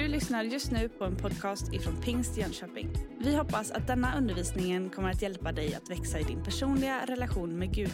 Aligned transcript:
Du 0.00 0.08
lyssnar 0.08 0.44
just 0.44 0.70
nu 0.70 0.88
på 0.88 1.04
en 1.04 1.16
podcast 1.16 1.72
ifrån 1.72 2.02
Pingst 2.02 2.36
Jönköping. 2.36 2.90
Vi 3.18 3.36
hoppas 3.36 3.70
att 3.70 3.86
denna 3.86 4.18
undervisning 4.18 4.90
kommer 4.90 5.10
att 5.10 5.22
hjälpa 5.22 5.52
dig 5.52 5.74
att 5.74 5.90
växa 5.90 6.18
i 6.18 6.22
din 6.22 6.44
personliga 6.44 7.06
relation 7.06 7.58
med 7.58 7.74
Gud. 7.74 7.92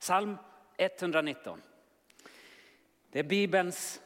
Psalm 0.00 0.36
119. 0.78 1.62
Det 3.12 3.18
är 3.18 3.24
Bibelns 3.24 4.00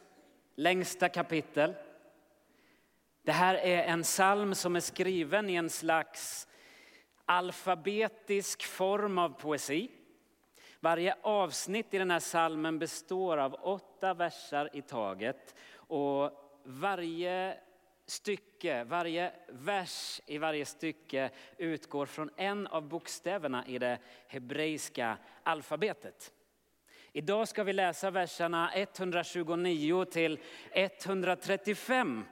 längsta 0.55 1.09
kapitel. 1.09 1.73
Det 3.23 3.31
här 3.31 3.55
är 3.55 3.83
en 3.83 4.03
psalm 4.03 4.55
som 4.55 4.75
är 4.75 4.79
skriven 4.79 5.49
i 5.49 5.55
en 5.55 5.69
slags 5.69 6.47
alfabetisk 7.25 8.63
form 8.63 9.17
av 9.17 9.29
poesi. 9.29 9.89
Varje 10.83 11.15
avsnitt 11.21 11.93
i 11.93 11.97
den 11.97 12.11
här 12.11 12.19
salmen 12.19 12.79
består 12.79 13.37
av 13.37 13.53
åtta 13.61 14.13
versar 14.13 14.69
i 14.73 14.81
taget. 14.81 15.55
Och 15.75 16.31
varje 16.63 17.57
stycke, 18.05 18.83
varje 18.83 19.31
vers 19.47 20.21
i 20.25 20.37
varje 20.37 20.65
stycke 20.65 21.29
utgår 21.57 22.05
från 22.05 22.29
en 22.35 22.67
av 22.67 22.87
bokstäverna 22.87 23.67
i 23.67 23.79
det 23.79 23.99
hebreiska 24.27 25.17
alfabetet. 25.43 26.33
Idag 27.13 27.47
ska 27.47 27.63
vi 27.63 27.73
läsa 27.73 28.11
verserna 28.11 28.73
129 28.73 30.05
till 30.05 30.39
135. 30.71 32.25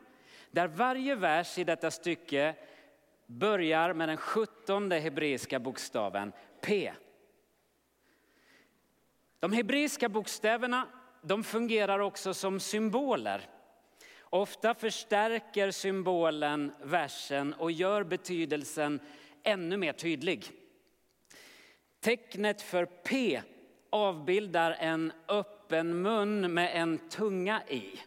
Där 0.51 0.67
varje 0.67 1.15
vers 1.15 1.57
i 1.57 1.63
detta 1.63 1.91
stycke 1.91 2.55
börjar 3.25 3.93
med 3.93 4.09
den 4.09 4.17
sjuttonde 4.17 4.99
hebreiska 4.99 5.59
bokstaven 5.59 6.31
P. 6.61 6.91
De 9.39 9.53
hebreiska 9.53 10.09
bokstäverna 10.09 10.87
de 11.21 11.43
fungerar 11.43 11.99
också 11.99 12.33
som 12.33 12.59
symboler. 12.59 13.49
Ofta 14.21 14.73
förstärker 14.73 15.71
symbolen 15.71 16.71
versen 16.83 17.53
och 17.53 17.71
gör 17.71 18.03
betydelsen 18.03 18.99
ännu 19.43 19.77
mer 19.77 19.93
tydlig. 19.93 20.51
Tecknet 21.99 22.61
för 22.61 22.85
P 22.85 23.41
avbildar 23.89 24.71
en 24.71 25.11
öppen 25.27 26.01
mun 26.01 26.53
med 26.53 26.81
en 26.81 27.09
tunga 27.09 27.61
i. 27.67 27.99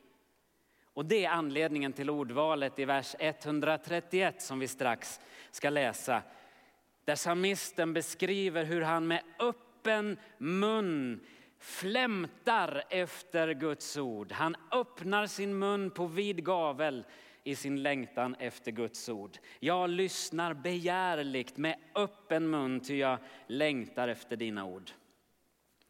Och 0.94 1.04
det 1.04 1.24
är 1.24 1.30
anledningen 1.30 1.92
till 1.92 2.10
ordvalet 2.10 2.78
i 2.78 2.84
vers 2.84 3.16
131 3.18 4.42
som 4.42 4.58
vi 4.58 4.68
strax 4.68 5.20
ska 5.50 5.70
läsa. 5.70 6.22
Där 7.04 7.16
psalmisten 7.16 7.92
beskriver 7.92 8.64
hur 8.64 8.82
han 8.82 9.06
med 9.06 9.22
öppen 9.38 9.71
Öppen 9.82 10.16
mun 10.38 11.20
flämtar 11.58 12.84
efter 12.90 13.54
Guds 13.54 13.96
ord. 13.96 14.32
Han 14.32 14.56
öppnar 14.72 15.26
sin 15.26 15.58
mun 15.58 15.90
på 15.90 16.06
vid 16.06 16.44
gavel 16.44 17.04
i 17.44 17.56
sin 17.56 17.82
längtan 17.82 18.36
efter 18.38 18.72
Guds 18.72 19.08
ord. 19.08 19.38
Jag 19.60 19.90
lyssnar 19.90 20.54
begärligt 20.54 21.56
med 21.56 21.76
öppen 21.94 22.50
mun 22.50 22.80
ty 22.80 22.96
jag 22.96 23.18
längtar 23.46 24.08
efter 24.08 24.36
dina 24.36 24.64
ord. 24.64 24.90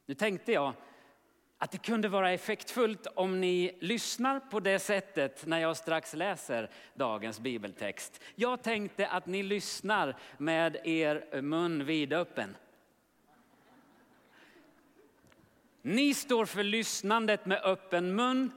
Nu 0.06 0.14
tänkte 0.14 0.52
jag 0.52 0.72
att 1.58 1.70
det 1.70 1.82
kunde 1.82 2.08
vara 2.08 2.30
effektfullt 2.30 3.06
om 3.06 3.40
ni 3.40 3.78
lyssnar 3.80 4.40
på 4.40 4.60
det 4.60 4.78
sättet 4.78 5.46
när 5.46 5.58
jag 5.58 5.76
strax 5.76 6.14
läser 6.14 6.70
dagens 6.94 7.40
bibeltext. 7.40 8.22
Jag 8.34 8.62
tänkte 8.62 9.08
att 9.08 9.26
ni 9.26 9.42
lyssnar 9.42 10.16
med 10.38 10.76
er 10.84 11.42
mun 11.42 11.84
vidöppen. 11.84 12.56
Ni 15.82 16.14
står 16.14 16.46
för 16.46 16.62
lyssnandet 16.62 17.46
med 17.46 17.62
öppen 17.64 18.14
mun 18.14 18.52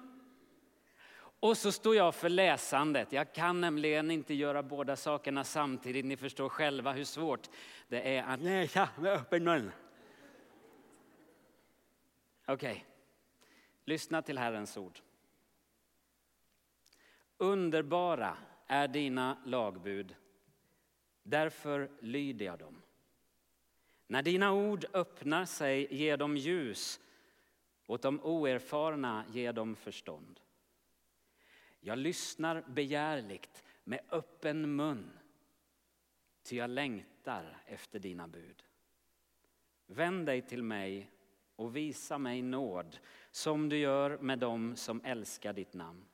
och 1.40 1.58
så 1.58 1.72
står 1.72 1.96
jag 1.96 2.16
för 2.16 2.30
läsandet. 2.30 3.12
Jag 3.12 3.34
kan 3.34 3.62
nämligen 3.62 4.12
inte 4.12 4.34
göra 4.34 4.64
båda 4.64 4.96
sakerna 4.96 5.44
samtidigt. 5.44 6.06
Ni 6.06 6.18
förstår 6.18 6.50
själva 6.50 6.92
hur 6.92 7.04
svårt 7.04 7.50
det 7.88 8.18
är 8.18 8.24
att 8.24 8.42
läsa 8.42 8.90
med 9.00 9.14
öppen 9.14 9.44
mun. 9.44 9.72
Okej, 12.48 12.72
okay. 12.72 12.84
lyssna 13.86 14.22
till 14.22 14.38
Herrens 14.38 14.78
ord. 14.78 15.00
Underbara 17.38 18.38
är 18.68 18.88
dina 18.88 19.38
lagbud, 19.46 20.16
därför 21.24 21.90
lyder 22.00 22.46
jag 22.46 22.60
dem. 22.60 22.82
När 24.08 24.22
dina 24.22 24.54
ord 24.54 24.86
öppnar 24.94 25.46
sig 25.46 25.96
ger 25.96 26.18
de 26.18 26.38
ljus, 26.38 27.00
åt 27.88 28.02
de 28.02 28.22
oerfarna 28.22 29.26
ger 29.32 29.54
de 29.54 29.76
förstånd. 29.76 30.40
Jag 31.80 31.98
lyssnar 31.98 32.62
begärligt 32.68 33.64
med 33.84 34.00
öppen 34.10 34.76
mun, 34.76 35.12
ty 36.44 36.56
jag 36.56 36.70
längtar 36.70 37.58
efter 37.66 38.00
dina 38.00 38.28
bud. 38.28 38.64
Vänd 39.86 40.26
dig 40.26 40.42
till 40.42 40.64
mig 40.64 41.12
och 41.56 41.76
visa 41.76 42.18
mig 42.18 42.42
nåd 42.42 42.98
som 43.32 43.70
du 43.70 43.78
gör 43.78 44.18
med 44.18 44.40
dem 44.40 44.76
som 44.76 45.02
älskar 45.04 45.54
ditt 45.54 45.74
namn. 45.74 46.06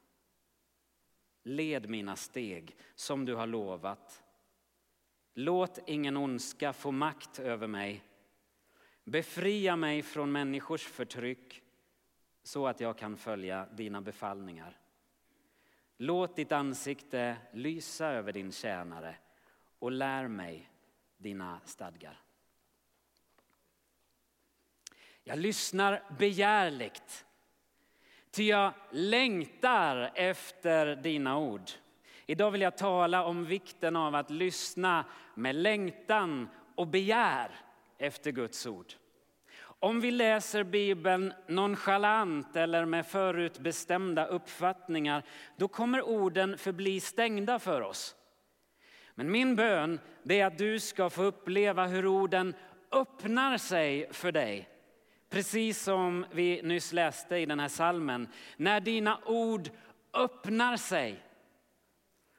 Led 1.43 1.89
mina 1.89 2.15
steg 2.15 2.77
som 2.95 3.25
du 3.25 3.35
har 3.35 3.47
lovat. 3.47 4.23
Låt 5.33 5.79
ingen 5.87 6.17
ondska 6.17 6.73
få 6.73 6.91
makt 6.91 7.39
över 7.39 7.67
mig. 7.67 8.03
Befria 9.11 9.75
mig 9.75 10.01
från 10.01 10.31
människors 10.31 10.83
förtryck 10.87 11.61
så 12.43 12.67
att 12.67 12.79
jag 12.79 12.97
kan 12.97 13.17
följa 13.17 13.67
dina 13.71 14.01
befallningar. 14.01 14.77
Låt 15.97 16.35
ditt 16.35 16.51
ansikte 16.51 17.37
lysa 17.53 18.07
över 18.07 18.33
din 18.33 18.51
tjänare 18.51 19.15
och 19.79 19.91
lär 19.91 20.27
mig 20.27 20.69
dina 21.17 21.59
stadgar. 21.65 22.21
Jag 25.23 25.39
lyssnar 25.39 26.03
begärligt, 26.17 27.25
ty 28.29 28.43
jag 28.43 28.73
längtar 28.91 30.11
efter 30.15 30.95
dina 30.95 31.37
ord. 31.37 31.71
Idag 32.25 32.51
vill 32.51 32.61
jag 32.61 32.77
tala 32.77 33.25
om 33.25 33.45
vikten 33.45 33.95
av 33.95 34.15
att 34.15 34.29
lyssna 34.29 35.05
med 35.35 35.55
längtan 35.55 36.49
och 36.75 36.87
begär 36.87 37.51
efter 37.97 38.31
Guds 38.31 38.65
ord. 38.65 38.93
Om 39.83 39.99
vi 39.99 40.11
läser 40.11 40.63
Bibeln 40.63 41.33
nonchalant 41.47 42.55
eller 42.55 42.85
med 42.85 43.05
förutbestämda 43.05 44.25
uppfattningar, 44.25 45.23
då 45.57 45.67
kommer 45.67 46.01
orden 46.01 46.57
förbli 46.57 46.99
stängda 46.99 47.59
för 47.59 47.81
oss. 47.81 48.15
Men 49.15 49.31
min 49.31 49.55
bön 49.55 49.99
är 50.29 50.45
att 50.45 50.57
du 50.57 50.79
ska 50.79 51.09
få 51.09 51.23
uppleva 51.23 51.87
hur 51.87 52.05
orden 52.05 52.55
öppnar 52.91 53.57
sig 53.57 54.13
för 54.13 54.31
dig 54.31 54.71
Precis 55.31 55.83
som 55.83 56.25
vi 56.31 56.61
nyss 56.61 56.93
läste 56.93 57.35
i 57.35 57.45
den 57.45 57.59
här 57.59 57.67
salmen. 57.67 58.27
När 58.57 58.79
dina 58.79 59.19
ord 59.25 59.69
öppnar 60.13 60.77
sig. 60.77 61.23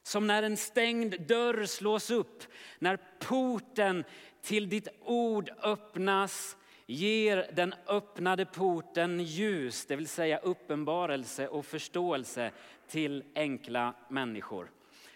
Som 0.02 0.26
när 0.26 0.42
en 0.42 0.56
stängd 0.56 1.20
dörr 1.20 1.64
slås 1.64 2.10
upp. 2.10 2.42
När 2.78 2.98
porten 3.18 4.04
till 4.42 4.68
ditt 4.68 4.88
ord 5.00 5.50
öppnas 5.62 6.56
ger 6.86 7.50
den 7.52 7.74
öppnade 7.86 8.44
porten 8.46 9.20
ljus, 9.20 9.86
det 9.86 9.96
vill 9.96 10.08
säga 10.08 10.38
uppenbarelse 10.38 11.48
och 11.48 11.66
förståelse 11.66 12.50
till 12.88 13.24
enkla 13.34 13.94
människor. 14.08 14.70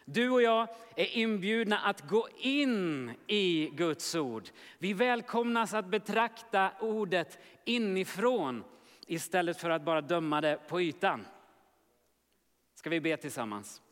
Du 0.05 0.31
och 0.31 0.43
jag 0.43 0.69
är 0.97 1.16
inbjudna 1.16 1.78
att 1.78 2.09
gå 2.09 2.28
in 2.38 3.12
i 3.26 3.71
Guds 3.72 4.15
ord. 4.15 4.49
Vi 4.79 4.93
välkomnas 4.93 5.75
att 5.75 5.87
betrakta 5.87 6.70
ordet 6.81 7.38
inifrån 7.64 8.64
istället 9.06 9.61
för 9.61 9.70
att 9.70 9.82
bara 9.82 10.00
döma 10.00 10.40
det 10.40 10.61
på 10.69 10.81
ytan. 10.81 11.26
Ska 12.75 12.90
vi 12.90 13.00
be 13.00 13.17
tillsammans? 13.17 13.82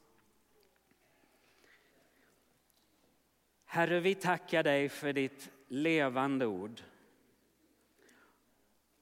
Herre, 3.64 4.00
vi 4.00 4.14
tackar 4.14 4.62
dig 4.62 4.88
för 4.88 5.12
ditt 5.12 5.50
levande 5.68 6.46
ord. 6.46 6.80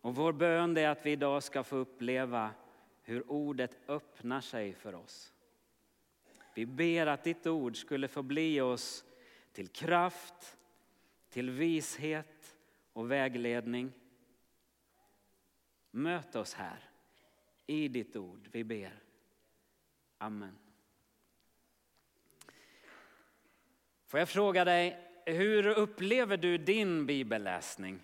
Och 0.02 0.14
vår 0.14 0.32
bön 0.32 0.76
är 0.76 0.88
att 0.88 1.06
vi 1.06 1.10
idag 1.10 1.42
ska 1.42 1.64
få 1.64 1.76
uppleva 1.76 2.50
hur 3.02 3.30
ordet 3.30 3.78
öppnar 3.88 4.40
sig 4.40 4.74
för 4.74 4.94
oss. 4.94 5.32
Vi 6.54 6.66
ber 6.66 7.06
att 7.06 7.24
ditt 7.24 7.46
ord 7.46 7.76
skulle 7.76 8.08
få 8.08 8.22
bli 8.22 8.60
oss 8.60 9.04
till 9.52 9.68
kraft, 9.68 10.56
till 11.28 11.50
vishet 11.50 12.56
och 12.92 13.10
vägledning. 13.10 13.92
Möt 15.90 16.36
oss 16.36 16.54
här 16.54 16.90
i 17.66 17.88
ditt 17.88 18.16
ord, 18.16 18.48
vi 18.52 18.64
ber. 18.64 19.02
Amen. 20.18 20.58
Får 24.06 24.20
jag 24.20 24.28
fråga 24.28 24.64
dig, 24.64 25.08
hur 25.26 25.66
upplever 25.66 26.36
du 26.36 26.58
din 26.58 27.06
bibelläsning? 27.06 28.00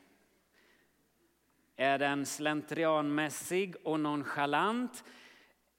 Är 1.80 1.98
den 1.98 2.26
slentrianmässig 2.26 3.75
och 3.84 4.00
nonchalant? 4.00 5.04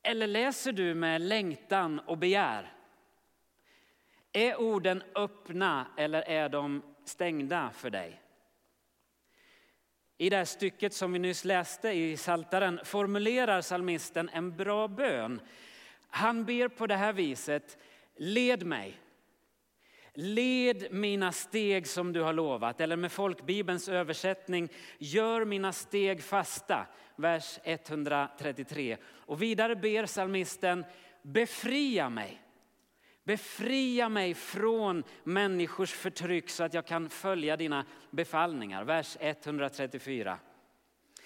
Eller 0.03 0.27
läser 0.27 0.71
du 0.71 0.93
med 0.93 1.21
längtan 1.21 1.99
och 1.99 2.17
begär? 2.17 2.73
Är 4.33 4.61
orden 4.61 5.03
öppna 5.15 5.87
eller 5.97 6.21
är 6.21 6.49
de 6.49 6.81
stängda 7.05 7.69
för 7.73 7.89
dig? 7.89 8.21
I 10.17 10.29
det 10.29 10.37
här 10.37 10.45
stycket 10.45 10.93
som 10.93 11.13
vi 11.13 11.19
nyss 11.19 11.45
läste 11.45 11.89
i 11.89 12.17
Saltaren 12.17 12.79
formulerar 12.83 13.61
salmisten 13.61 14.29
en 14.29 14.57
bra 14.57 14.87
bön. 14.87 15.41
Han 16.07 16.45
ber 16.45 16.67
på 16.67 16.87
det 16.87 16.95
här 16.95 17.13
viset, 17.13 17.77
led 18.15 18.65
mig. 18.65 18.99
Led 20.21 20.91
mina 20.91 21.31
steg 21.31 21.87
som 21.87 22.13
du 22.13 22.21
har 22.21 22.33
lovat, 22.33 22.81
eller 22.81 22.95
med 22.95 23.11
folkbibelns 23.11 23.89
översättning, 23.89 24.69
gör 24.97 25.45
mina 25.45 25.73
steg 25.73 26.23
fasta, 26.23 26.85
vers 27.15 27.59
133. 27.63 28.97
Och 29.07 29.41
vidare 29.41 29.75
ber 29.75 30.05
salmisten, 30.05 30.85
befria 31.21 32.09
mig. 32.09 32.41
Befria 33.23 34.09
mig 34.09 34.33
från 34.33 35.03
människors 35.23 35.93
förtryck 35.93 36.49
så 36.49 36.63
att 36.63 36.73
jag 36.73 36.85
kan 36.85 37.09
följa 37.09 37.57
dina 37.57 37.85
befallningar. 38.11 38.83
Vers 38.83 39.17
134. 39.19 40.39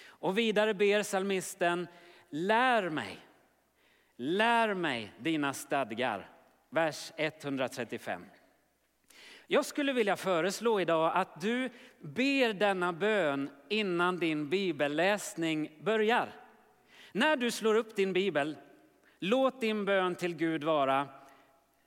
Och 0.06 0.38
vidare 0.38 0.74
ber 0.74 1.04
salmisten, 1.04 1.88
lär 2.30 2.90
mig, 2.90 3.20
lär 4.16 4.74
mig 4.74 5.14
dina 5.20 5.54
stadgar. 5.54 6.30
Vers 6.70 7.12
135. 7.18 8.26
Jag 9.54 9.66
skulle 9.66 9.94
vilja 9.94 10.16
föreslå 10.16 10.80
idag 10.80 11.12
att 11.16 11.42
du 11.42 11.70
ber 12.00 12.54
denna 12.54 12.94
bön 12.94 13.50
innan 13.70 14.20
din 14.20 14.50
bibelläsning 14.50 15.72
börjar. 15.82 16.36
När 17.12 17.38
du 17.38 17.52
slår 17.52 17.76
upp 17.76 17.96
din 17.96 18.14
bibel, 18.14 18.58
låt 19.20 19.62
din 19.62 19.86
bön 19.86 20.16
till 20.16 20.36
Gud 20.36 20.64
vara 20.64 21.08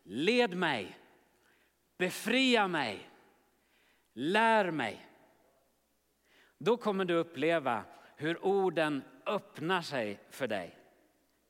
Led 0.02 0.56
mig, 0.56 0.98
befria 1.98 2.68
mig, 2.68 3.10
lär 4.12 4.70
mig. 4.70 5.06
Då 6.58 6.76
kommer 6.76 7.04
du 7.04 7.14
uppleva 7.14 7.84
hur 8.16 8.44
orden 8.44 9.02
öppnar 9.26 9.82
sig 9.82 10.20
för 10.30 10.46
dig. 10.46 10.78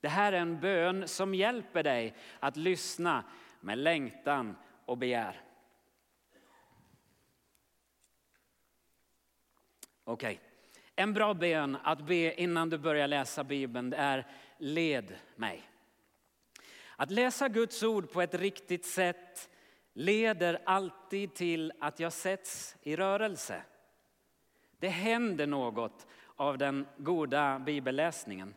Det 0.01 0.09
här 0.09 0.33
är 0.33 0.41
en 0.41 0.61
bön 0.61 1.09
som 1.09 1.35
hjälper 1.35 1.83
dig 1.83 2.15
att 2.41 2.57
lyssna 2.57 3.25
med 3.61 3.79
längtan 3.79 4.57
och 4.85 4.99
begär. 4.99 5.46
Okej, 10.09 10.35
okay. 10.35 10.83
en 10.97 11.13
bra 11.13 11.35
bön 11.35 11.77
att 11.85 12.07
be 12.07 12.41
innan 12.43 12.71
du 12.71 12.79
börjar 12.79 13.09
läsa 13.09 13.45
Bibeln 13.45 13.93
är 13.93 14.27
led 14.59 15.15
mig. 15.37 15.71
Att 16.97 17.11
läsa 17.11 17.49
Guds 17.49 17.83
ord 17.83 18.11
på 18.11 18.23
ett 18.23 18.35
riktigt 18.35 18.87
sätt 18.87 19.51
leder 19.93 20.63
alltid 20.67 21.35
till 21.35 21.73
att 21.81 22.01
jag 22.01 22.13
sätts 22.13 22.77
i 22.83 22.97
rörelse. 22.97 23.63
Det 24.79 24.89
händer 24.89 25.47
något 25.47 26.07
av 26.37 26.59
den 26.59 26.87
goda 26.97 27.59
bibelläsningen. 27.59 28.55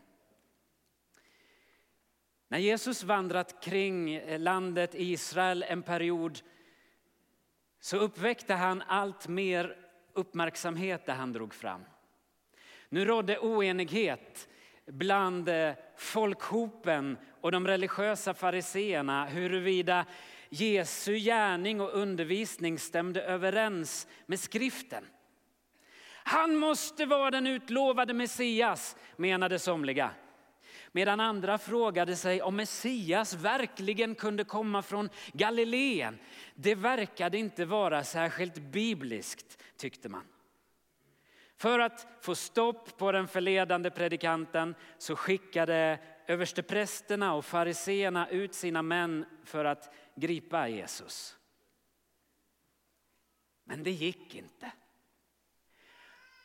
När 2.48 2.58
Jesus 2.58 3.02
vandrat 3.02 3.64
kring 3.64 4.20
landet 4.38 4.90
Israel 4.94 5.64
en 5.68 5.82
period 5.82 6.40
så 7.80 7.96
uppväckte 7.96 8.54
han 8.54 8.82
allt 8.86 9.28
mer 9.28 9.89
uppmärksamhet 10.12 11.06
där 11.06 11.14
han 11.14 11.32
drog 11.32 11.54
fram. 11.54 11.84
Nu 12.88 13.04
rådde 13.04 13.38
oenighet 13.38 14.48
bland 14.86 15.48
eh, 15.48 15.72
folkhopen 15.96 17.18
och 17.40 17.52
de 17.52 17.66
religiösa 17.66 18.34
fariseerna 18.34 19.26
huruvida 19.26 20.06
Jesu 20.48 21.18
gärning 21.18 21.80
och 21.80 21.94
undervisning 21.94 22.78
stämde 22.78 23.22
överens 23.22 24.08
med 24.26 24.40
skriften. 24.40 25.04
Han 26.24 26.56
måste 26.56 27.06
vara 27.06 27.30
den 27.30 27.46
utlovade 27.46 28.14
Messias, 28.14 28.96
menade 29.16 29.58
somliga. 29.58 30.10
Medan 30.92 31.20
andra 31.20 31.58
frågade 31.58 32.16
sig 32.16 32.42
om 32.42 32.56
Messias 32.56 33.34
verkligen 33.34 34.14
kunde 34.14 34.44
komma 34.44 34.82
från 34.82 35.08
Galileen. 35.32 36.18
Det 36.54 36.74
verkade 36.74 37.38
inte 37.38 37.64
vara 37.64 38.04
särskilt 38.04 38.58
bibliskt, 38.58 39.62
tyckte 39.76 40.08
man. 40.08 40.24
För 41.56 41.78
att 41.78 42.06
få 42.20 42.34
stopp 42.34 42.98
på 42.98 43.12
den 43.12 43.28
förledande 43.28 43.90
predikanten 43.90 44.74
så 44.98 45.16
skickade 45.16 45.98
översteprästerna 46.26 47.34
och 47.34 47.44
fariseerna 47.44 48.28
ut 48.28 48.54
sina 48.54 48.82
män 48.82 49.24
för 49.44 49.64
att 49.64 49.94
gripa 50.14 50.68
Jesus. 50.68 51.36
Men 53.64 53.82
det 53.82 53.90
gick 53.90 54.34
inte. 54.34 54.72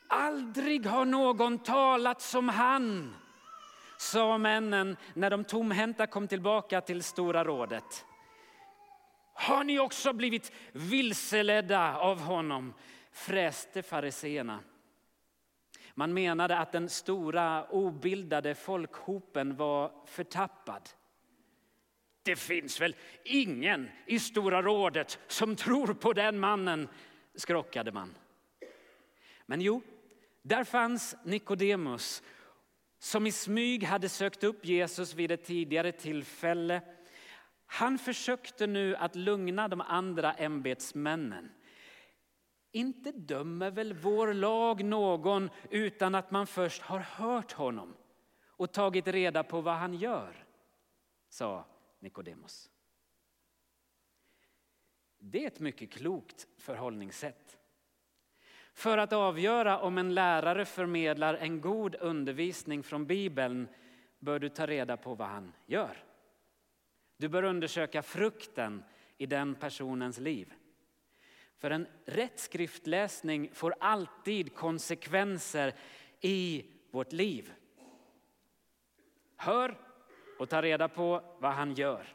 Aldrig 0.08 0.86
har 0.86 1.04
någon 1.04 1.58
talat 1.58 2.20
som 2.20 2.48
han, 2.48 3.14
sa 3.98 4.38
männen 4.38 4.96
när 5.14 5.30
de 5.30 5.44
tomhänta 5.44 6.06
kom 6.06 6.28
tillbaka 6.28 6.80
till 6.80 7.02
Stora 7.02 7.44
rådet. 7.44 8.04
Har 9.34 9.64
ni 9.64 9.78
också 9.78 10.12
blivit 10.12 10.52
vilseledda 10.72 11.96
av 11.96 12.20
honom? 12.20 12.74
fräste 13.16 13.82
fariseerna. 13.82 14.60
Man 15.94 16.14
menade 16.14 16.58
att 16.58 16.72
den 16.72 16.88
stora 16.88 17.64
obildade 17.64 18.54
folkhopen 18.54 19.56
var 19.56 19.92
förtappad. 20.06 20.88
Det 22.22 22.36
finns 22.36 22.80
väl 22.80 22.96
ingen 23.24 23.88
i 24.06 24.18
Stora 24.18 24.62
rådet 24.62 25.18
som 25.26 25.56
tror 25.56 25.94
på 25.94 26.12
den 26.12 26.38
mannen, 26.38 26.88
skrockade 27.34 27.92
man. 27.92 28.14
Men 29.46 29.60
jo, 29.60 29.82
där 30.42 30.64
fanns 30.64 31.16
Nikodemus 31.24 32.22
som 32.98 33.26
i 33.26 33.32
smyg 33.32 33.84
hade 33.84 34.08
sökt 34.08 34.44
upp 34.44 34.64
Jesus 34.64 35.14
vid 35.14 35.30
ett 35.30 35.44
tidigare 35.44 35.92
tillfälle. 35.92 36.82
Han 37.66 37.98
försökte 37.98 38.66
nu 38.66 38.96
att 38.96 39.14
lugna 39.14 39.68
de 39.68 39.80
andra 39.80 40.32
ämbetsmännen. 40.32 41.52
Inte 42.72 43.12
dömer 43.12 43.70
väl 43.70 43.92
vår 43.94 44.34
lag 44.34 44.84
någon 44.84 45.50
utan 45.70 46.14
att 46.14 46.30
man 46.30 46.46
först 46.46 46.82
har 46.82 46.98
hört 46.98 47.52
honom 47.52 47.96
och 48.46 48.72
tagit 48.72 49.06
reda 49.08 49.44
på 49.44 49.60
vad 49.60 49.74
han 49.74 49.94
gör, 49.94 50.46
sa 51.28 51.66
Nikodemus. 52.00 52.70
Det 55.18 55.42
är 55.42 55.46
ett 55.46 55.60
mycket 55.60 55.90
klokt 55.90 56.46
förhållningssätt. 56.56 57.58
För 58.76 58.98
att 58.98 59.12
avgöra 59.12 59.78
om 59.78 59.98
en 59.98 60.14
lärare 60.14 60.64
förmedlar 60.64 61.34
en 61.34 61.60
god 61.60 61.94
undervisning 61.94 62.82
från 62.82 63.06
Bibeln 63.06 63.68
bör 64.18 64.38
du 64.38 64.48
ta 64.48 64.66
reda 64.66 64.96
på 64.96 65.14
vad 65.14 65.28
han 65.28 65.52
gör. 65.66 66.04
Du 67.16 67.28
bör 67.28 67.42
undersöka 67.42 68.02
frukten 68.02 68.84
i 69.18 69.26
den 69.26 69.54
personens 69.54 70.18
liv. 70.18 70.52
För 71.58 71.70
en 71.70 71.86
rätt 72.04 72.38
skriftläsning 72.40 73.50
får 73.52 73.74
alltid 73.80 74.54
konsekvenser 74.54 75.74
i 76.20 76.64
vårt 76.90 77.12
liv. 77.12 77.52
Hör 79.36 79.78
och 80.38 80.48
ta 80.48 80.62
reda 80.62 80.88
på 80.88 81.36
vad 81.38 81.52
han 81.52 81.74
gör. 81.74 82.06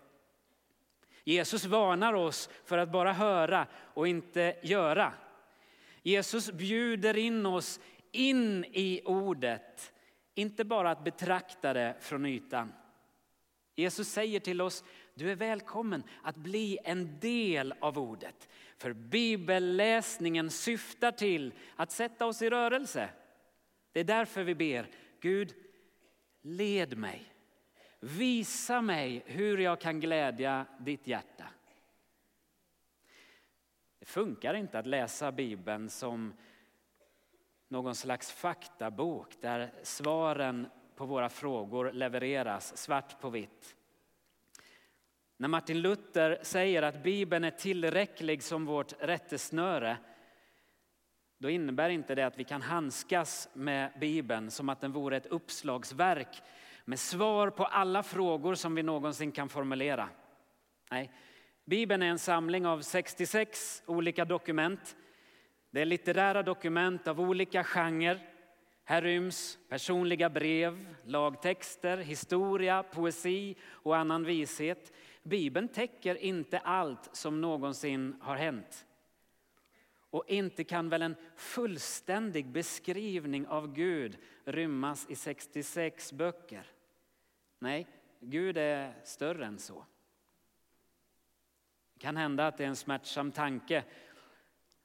Jesus 1.23 1.65
varnar 1.65 2.13
oss 2.13 2.49
för 2.65 2.77
att 2.77 2.91
bara 2.91 3.13
höra 3.13 3.67
och 3.73 4.07
inte 4.07 4.55
göra. 4.61 5.13
Jesus 6.03 6.51
bjuder 6.51 7.17
in 7.17 7.45
oss 7.45 7.79
in 8.11 8.65
i 8.65 9.01
ordet, 9.05 9.93
inte 10.35 10.63
bara 10.63 10.91
att 10.91 11.03
betrakta 11.03 11.73
det 11.73 11.95
från 11.99 12.25
ytan. 12.25 12.73
Jesus 13.75 14.07
säger 14.09 14.39
till 14.39 14.61
oss, 14.61 14.83
du 15.13 15.31
är 15.31 15.35
välkommen 15.35 16.03
att 16.23 16.35
bli 16.35 16.79
en 16.83 17.19
del 17.19 17.73
av 17.79 17.99
ordet. 17.99 18.49
För 18.77 18.93
bibelläsningen 18.93 20.49
syftar 20.49 21.11
till 21.11 21.53
att 21.75 21.91
sätta 21.91 22.25
oss 22.25 22.41
i 22.41 22.49
rörelse. 22.49 23.09
Det 23.91 23.99
är 23.99 24.03
därför 24.03 24.43
vi 24.43 24.55
ber, 24.55 24.87
Gud 25.19 25.53
led 26.41 26.97
mig. 26.97 27.33
Visa 27.99 28.81
mig 28.81 29.23
hur 29.25 29.57
jag 29.57 29.81
kan 29.81 29.99
glädja 29.99 30.65
ditt 30.79 31.07
hjärta. 31.07 31.45
Det 34.01 34.05
funkar 34.05 34.53
inte 34.53 34.79
att 34.79 34.85
läsa 34.85 35.31
Bibeln 35.31 35.89
som 35.89 36.33
någon 37.67 37.95
slags 37.95 38.31
faktabok 38.31 39.41
där 39.41 39.73
svaren 39.83 40.67
på 40.95 41.05
våra 41.05 41.29
frågor 41.29 41.91
levereras 41.91 42.77
svart 42.77 43.21
på 43.21 43.29
vitt. 43.29 43.75
När 45.37 45.47
Martin 45.47 45.81
Luther 45.81 46.39
säger 46.41 46.81
att 46.81 47.03
Bibeln 47.03 47.43
är 47.43 47.51
tillräcklig 47.51 48.43
som 48.43 48.65
vårt 48.65 48.93
rättesnöre 48.99 49.97
då 51.37 51.49
innebär 51.49 51.89
inte 51.89 52.15
det 52.15 52.25
att 52.25 52.39
vi 52.39 52.43
kan 52.43 52.61
handskas 52.61 53.49
med 53.53 53.91
Bibeln 53.99 54.51
som 54.51 54.69
att 54.69 54.81
den 54.81 54.91
vore 54.91 55.17
ett 55.17 55.25
uppslagsverk 55.25 56.41
med 56.85 56.99
svar 56.99 57.49
på 57.49 57.65
alla 57.65 58.03
frågor 58.03 58.55
som 58.55 58.75
vi 58.75 58.83
någonsin 58.83 59.31
kan 59.31 59.49
formulera. 59.49 60.09
Nej, 60.91 61.11
Bibeln 61.71 62.01
är 62.03 62.07
en 62.07 62.19
samling 62.19 62.65
av 62.65 62.81
66 62.81 63.83
olika 63.85 64.25
dokument. 64.25 64.95
Det 65.69 65.81
är 65.81 65.85
litterära 65.85 66.43
dokument 66.43 67.07
av 67.07 67.21
olika 67.21 67.63
genrer. 67.63 68.19
Här 68.83 69.01
ryms 69.01 69.57
personliga 69.69 70.29
brev, 70.29 70.95
lagtexter, 71.05 71.97
historia, 71.97 72.83
poesi 72.83 73.55
och 73.69 73.97
annan 73.97 74.23
vishet. 74.23 74.91
Bibeln 75.23 75.67
täcker 75.67 76.15
inte 76.15 76.59
allt 76.59 77.09
som 77.15 77.41
någonsin 77.41 78.15
har 78.21 78.35
hänt. 78.35 78.85
Och 80.09 80.23
inte 80.27 80.63
kan 80.63 80.89
väl 80.89 81.01
en 81.01 81.15
fullständig 81.35 82.47
beskrivning 82.47 83.47
av 83.47 83.73
Gud 83.73 84.17
rymmas 84.45 85.05
i 85.09 85.15
66 85.15 86.13
böcker? 86.13 86.65
Nej, 87.59 87.87
Gud 88.19 88.57
är 88.57 88.93
större 89.03 89.45
än 89.45 89.59
så. 89.59 89.85
Det 92.01 92.03
kan 92.03 92.17
hända 92.17 92.47
att 92.47 92.57
det 92.57 92.63
är 92.63 92.67
en 92.67 92.75
smärtsam 92.75 93.31
tanke 93.31 93.83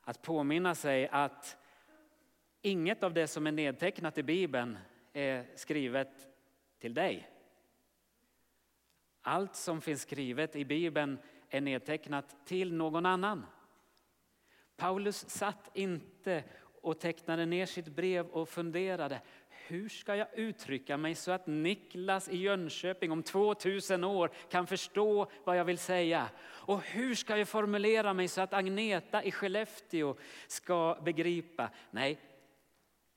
att 0.00 0.23
påminna 0.23 0.75
sig 0.75 1.08
att 1.08 1.56
inget 2.62 3.02
av 3.02 3.14
det 3.14 3.26
som 3.26 3.46
är 3.46 3.52
nedtecknat 3.52 4.18
i 4.18 4.23
Bibeln 4.23 4.78
är 5.12 5.46
skrivet 5.54 6.28
till 6.78 6.94
dig. 6.94 7.30
Allt 9.23 9.56
som 9.56 9.80
finns 9.80 10.02
skrivet 10.02 10.56
i 10.56 10.64
Bibeln 10.64 11.18
är 11.49 11.61
nedtecknat 11.61 12.46
till 12.46 12.73
någon 12.73 13.06
annan. 13.06 13.46
Paulus 14.76 15.30
satt 15.30 15.70
inte 15.75 16.44
och 16.82 17.00
tecknade 17.00 17.46
ner 17.46 17.66
sitt 17.66 17.88
brev 17.88 18.26
och 18.26 18.49
funderade 18.49 19.20
hur 19.66 19.88
ska 19.88 20.16
jag 20.16 20.28
uttrycka 20.35 20.96
mig 20.96 21.14
så 21.14 21.30
att 21.32 21.46
Niklas 21.46 22.28
i 22.28 22.37
Jönköping 22.37 23.12
om 23.12 23.23
2000 23.23 24.04
år 24.04 24.30
kan 24.50 24.66
förstå 24.66 25.30
vad 25.44 25.58
jag 25.58 25.64
vill 25.64 25.78
säga? 25.78 26.28
Och 26.46 26.82
hur 26.82 27.14
ska 27.14 27.37
jag 27.37 27.49
formulera 27.49 28.14
mig 28.14 28.28
så 28.28 28.40
att 28.40 28.52
Agneta 28.52 29.23
i 29.23 29.32
Skellefteå 29.32 30.16
ska 30.46 30.99
begripa? 31.04 31.70
Nej, 31.90 32.18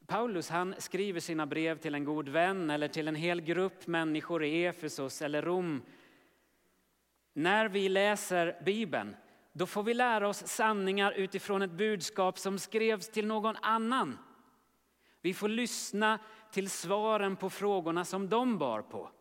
Paulus 0.08 0.50
han 0.50 0.76
skriver 0.78 1.20
sina 1.20 1.46
brev 1.46 1.78
till 1.78 1.96
en 1.96 2.04
god 2.04 2.30
vän 2.30 2.70
eller 2.70 2.88
till 2.88 3.08
en 3.08 3.16
hel 3.16 3.42
grupp 3.42 3.88
människor 3.88 4.44
i 4.44 4.66
Efesos 4.66 5.22
eller 5.22 5.42
Rom. 5.42 5.82
När 7.34 7.70
vi 7.70 7.90
läser 7.90 8.62
Bibeln 8.66 9.16
då 9.54 9.66
får 9.66 9.84
vi 9.84 9.94
lära 9.94 10.28
oss 10.28 10.48
sanningar 10.48 11.12
utifrån 11.12 11.62
ett 11.62 11.72
budskap 11.72 12.40
som 12.40 12.60
skrevs 12.60 13.10
till 13.10 13.28
någon 13.28 13.56
annan. 13.62 14.18
Vi 15.22 15.34
får 15.34 15.50
lyssna 15.50 16.20
till 16.52 16.70
svaren 16.70 17.36
på 17.36 17.50
frågorna 17.50 18.06
som 18.06 18.30
de 18.30 18.58
bar 18.58 18.82
på. 18.82 19.12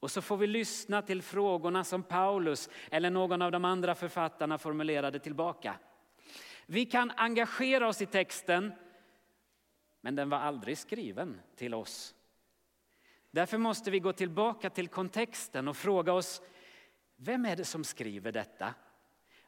Och 0.00 0.10
så 0.10 0.22
får 0.22 0.36
vi 0.36 0.46
lyssna 0.46 1.02
till 1.02 1.22
frågorna 1.22 1.84
som 1.84 2.02
Paulus 2.02 2.68
eller 2.90 3.10
någon 3.10 3.42
av 3.42 3.52
de 3.52 3.64
andra 3.64 3.94
författarna 3.94 4.58
formulerade 4.58 5.18
tillbaka. 5.18 5.74
Vi 6.66 6.86
kan 6.86 7.10
engagera 7.10 7.88
oss 7.88 8.02
i 8.02 8.06
texten, 8.06 8.72
men 10.00 10.14
den 10.14 10.30
var 10.30 10.38
aldrig 10.38 10.78
skriven 10.78 11.40
till 11.56 11.74
oss. 11.74 12.14
Därför 13.30 13.58
måste 13.58 13.90
vi 13.90 14.00
gå 14.00 14.12
tillbaka 14.12 14.70
till 14.70 14.88
kontexten 14.88 15.68
och 15.68 15.76
fråga 15.76 16.12
oss, 16.12 16.42
vem 17.16 17.44
är 17.44 17.56
det 17.56 17.64
som 17.64 17.84
skriver 17.84 18.32
detta? 18.32 18.74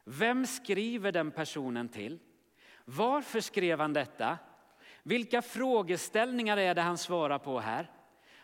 Vem 0.03 0.45
skriver 0.45 1.11
den 1.11 1.31
personen 1.31 1.89
till? 1.89 2.19
Varför 2.85 3.39
skrev 3.39 3.79
han 3.79 3.93
detta? 3.93 4.37
Vilka 5.03 5.41
frågeställningar 5.41 6.57
är 6.57 6.75
det 6.75 6.81
han 6.81 6.97
svarar 6.97 7.39
på 7.39 7.59
här? 7.59 7.91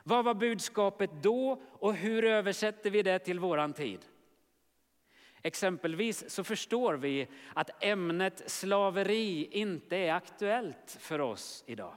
Vad 0.04 0.26
var 0.26 0.34
budskapet 0.34 1.12
då 1.22 1.62
och 1.72 1.94
hur 1.94 2.26
översätter 2.26 2.90
vi 2.90 3.02
det 3.02 3.20
till 3.20 3.40
våran 3.40 3.74
tid? 3.74 4.06
Exempelvis 5.42 6.30
så 6.30 6.44
förstår 6.44 6.94
vi 6.94 7.28
att 7.54 7.84
ämnet 7.84 8.52
slaveri 8.52 9.50
inte 9.52 9.98
är 9.98 10.14
aktuellt 10.14 10.98
för 11.00 11.22
oss 11.22 11.64
idag. 11.68 11.96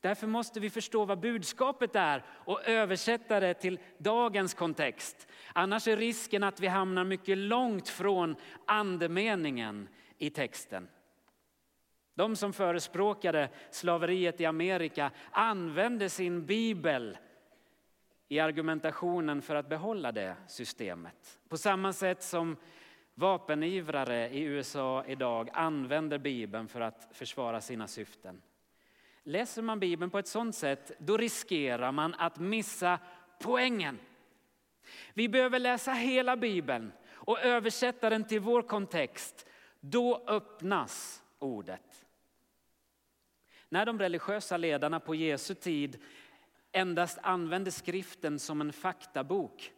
Därför 0.00 0.26
måste 0.26 0.60
vi 0.60 0.70
förstå 0.70 1.04
vad 1.04 1.20
budskapet 1.20 1.96
är 1.96 2.24
och 2.28 2.68
översätta 2.68 3.40
det 3.40 3.54
till 3.54 3.78
dagens 3.98 4.54
kontext. 4.54 5.28
Annars 5.52 5.88
är 5.88 5.96
risken 5.96 6.42
att 6.42 6.60
vi 6.60 6.66
hamnar 6.66 7.04
mycket 7.04 7.38
långt 7.38 7.88
från 7.88 8.36
andemeningen 8.66 9.88
i 10.18 10.30
texten. 10.30 10.88
De 12.20 12.36
som 12.36 12.52
förespråkade 12.52 13.48
slaveriet 13.70 14.40
i 14.40 14.46
Amerika 14.46 15.10
använde 15.30 16.08
sin 16.08 16.46
bibel 16.46 17.18
i 18.28 18.40
argumentationen 18.40 19.42
för 19.42 19.54
att 19.54 19.68
behålla 19.68 20.12
det 20.12 20.36
systemet. 20.46 21.38
På 21.48 21.56
samma 21.56 21.92
sätt 21.92 22.22
som 22.22 22.56
vapenivrare 23.14 24.28
i 24.28 24.42
USA 24.42 25.04
idag 25.06 25.48
använder 25.52 26.18
bibeln 26.18 26.68
för 26.68 26.80
att 26.80 27.08
försvara 27.12 27.60
sina 27.60 27.86
syften. 27.86 28.42
Läser 29.22 29.62
man 29.62 29.80
bibeln 29.80 30.10
på 30.10 30.18
ett 30.18 30.28
sådant 30.28 30.54
sätt 30.54 30.92
då 30.98 31.16
riskerar 31.16 31.92
man 31.92 32.14
att 32.14 32.38
missa 32.38 32.98
poängen. 33.42 33.98
Vi 35.14 35.28
behöver 35.28 35.58
läsa 35.58 35.92
hela 35.92 36.36
bibeln 36.36 36.92
och 37.12 37.40
översätta 37.40 38.10
den 38.10 38.24
till 38.24 38.40
vår 38.40 38.62
kontext. 38.62 39.46
Då 39.80 40.24
öppnas 40.26 41.22
ordet. 41.40 41.89
När 43.72 43.86
de 43.86 43.98
religiösa 43.98 44.56
ledarna 44.56 45.00
på 45.00 45.14
Jesu 45.14 45.54
tid 45.54 46.02
endast 46.72 47.18
använde 47.22 47.70
skriften 47.70 48.38
som 48.38 48.60
en 48.60 48.72
faktabok, 48.72 49.72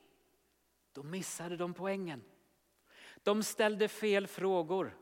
då 0.92 1.02
missade 1.02 1.56
de 1.56 1.74
poängen. 1.74 2.22
De 3.22 3.42
ställde 3.42 3.88
fel 3.88 4.26
frågor. 4.26 4.96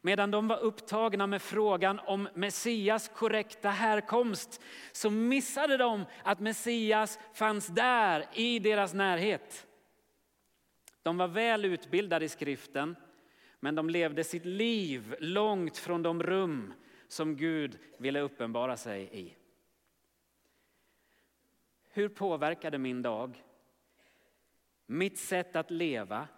Medan 0.00 0.30
de 0.30 0.48
var 0.48 0.58
upptagna 0.58 1.26
med 1.26 1.42
frågan 1.42 1.98
om 1.98 2.28
Messias 2.34 3.08
korrekta 3.08 3.70
härkomst 3.70 4.60
så 4.92 5.10
missade 5.10 5.76
de 5.76 6.04
att 6.22 6.40
Messias 6.40 7.18
fanns 7.34 7.66
där 7.66 8.26
i 8.32 8.58
deras 8.58 8.94
närhet. 8.94 9.66
De 11.02 11.16
var 11.16 11.28
väl 11.28 11.64
utbildade 11.64 12.24
i 12.24 12.28
skriften 12.28 12.96
men 13.60 13.74
de 13.74 13.90
levde 13.90 14.24
sitt 14.24 14.44
liv 14.44 15.16
långt 15.20 15.78
från 15.78 16.02
de 16.02 16.22
rum 16.22 16.74
som 17.14 17.36
Gud 17.36 17.78
ville 17.98 18.20
uppenbara 18.20 18.76
sig 18.76 19.08
i. 19.12 19.34
Hur 21.90 22.08
påverkade 22.08 22.78
min 22.78 23.02
dag 23.02 23.44
mitt 24.86 25.18
sätt 25.18 25.56
att 25.56 25.70
leva 25.70 26.28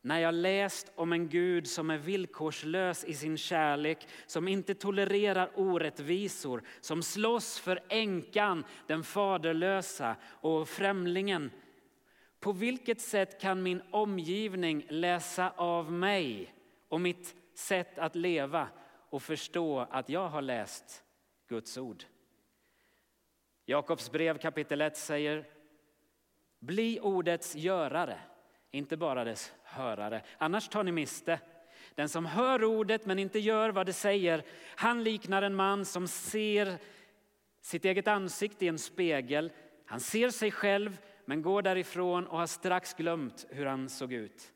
när 0.00 0.18
jag 0.18 0.34
läst 0.34 0.92
om 0.94 1.12
en 1.12 1.28
Gud 1.28 1.66
som 1.66 1.90
är 1.90 1.98
villkorslös 1.98 3.04
i 3.04 3.14
sin 3.14 3.36
kärlek, 3.36 4.08
som 4.26 4.48
inte 4.48 4.74
tolererar 4.74 5.50
orättvisor, 5.54 6.62
som 6.80 7.02
slåss 7.02 7.58
för 7.58 7.80
änkan, 7.88 8.64
den 8.86 9.02
faderlösa 9.02 10.16
och 10.24 10.68
främlingen. 10.68 11.50
På 12.40 12.52
vilket 12.52 13.00
sätt 13.00 13.40
kan 13.40 13.62
min 13.62 13.82
omgivning 13.90 14.86
läsa 14.88 15.50
av 15.56 15.92
mig 15.92 16.54
och 16.88 17.00
mitt 17.00 17.34
sätt 17.54 17.98
att 17.98 18.16
leva 18.16 18.68
och 19.12 19.22
förstå 19.22 19.80
att 19.90 20.08
jag 20.08 20.28
har 20.28 20.42
läst 20.42 21.04
Guds 21.48 21.78
ord? 21.78 22.04
Jakobs 23.64 24.10
brev 24.10 24.38
kapitel 24.38 24.80
1 24.80 24.96
säger 24.96 25.44
Bli 26.58 27.00
ordets 27.00 27.54
görare, 27.54 28.18
inte 28.70 28.96
bara 28.96 29.24
dess 29.24 29.52
hörare. 29.62 30.22
Annars 30.38 30.68
tar 30.68 30.82
ni 30.82 30.92
miste. 30.92 31.40
Den 31.94 32.08
som 32.08 32.26
hör 32.26 32.64
ordet 32.64 33.06
men 33.06 33.18
inte 33.18 33.38
gör 33.38 33.70
vad 33.70 33.86
det 33.86 33.92
säger, 33.92 34.44
han 34.76 35.04
liknar 35.04 35.42
en 35.42 35.54
man 35.54 35.84
som 35.84 36.08
ser 36.08 36.78
sitt 37.60 37.84
eget 37.84 38.08
ansikte 38.08 38.64
i 38.64 38.68
en 38.68 38.78
spegel. 38.78 39.52
Han 39.86 40.00
ser 40.00 40.30
sig 40.30 40.50
själv 40.50 40.98
men 41.24 41.42
går 41.42 41.62
därifrån 41.62 42.26
och 42.26 42.38
har 42.38 42.46
strax 42.46 42.94
glömt 42.94 43.46
hur 43.50 43.66
han 43.66 43.88
såg 43.88 44.12
ut. 44.12 44.52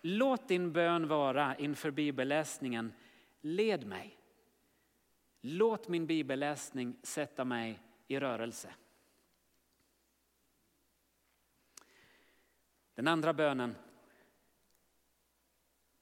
Låt 0.00 0.48
din 0.48 0.72
bön 0.72 1.08
vara 1.08 1.56
inför 1.56 1.90
bibelläsningen, 1.90 2.92
led 3.42 3.86
mig. 3.86 4.18
Låt 5.40 5.88
min 5.88 6.06
bibelläsning 6.06 6.96
sätta 7.02 7.44
mig 7.44 7.80
i 8.08 8.20
rörelse. 8.20 8.74
Den 12.94 13.08
andra 13.08 13.32
bönen 13.32 13.74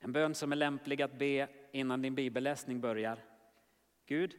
en 0.03 0.13
bön 0.13 0.35
som 0.35 0.53
är 0.53 0.57
lämplig 0.57 1.03
att 1.03 1.19
be 1.19 1.49
innan 1.73 2.03
din 2.03 2.15
bibelläsning 2.15 2.81
börjar. 2.81 3.25
Gud, 4.07 4.37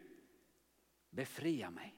befria 1.10 1.70
mig. 1.70 1.96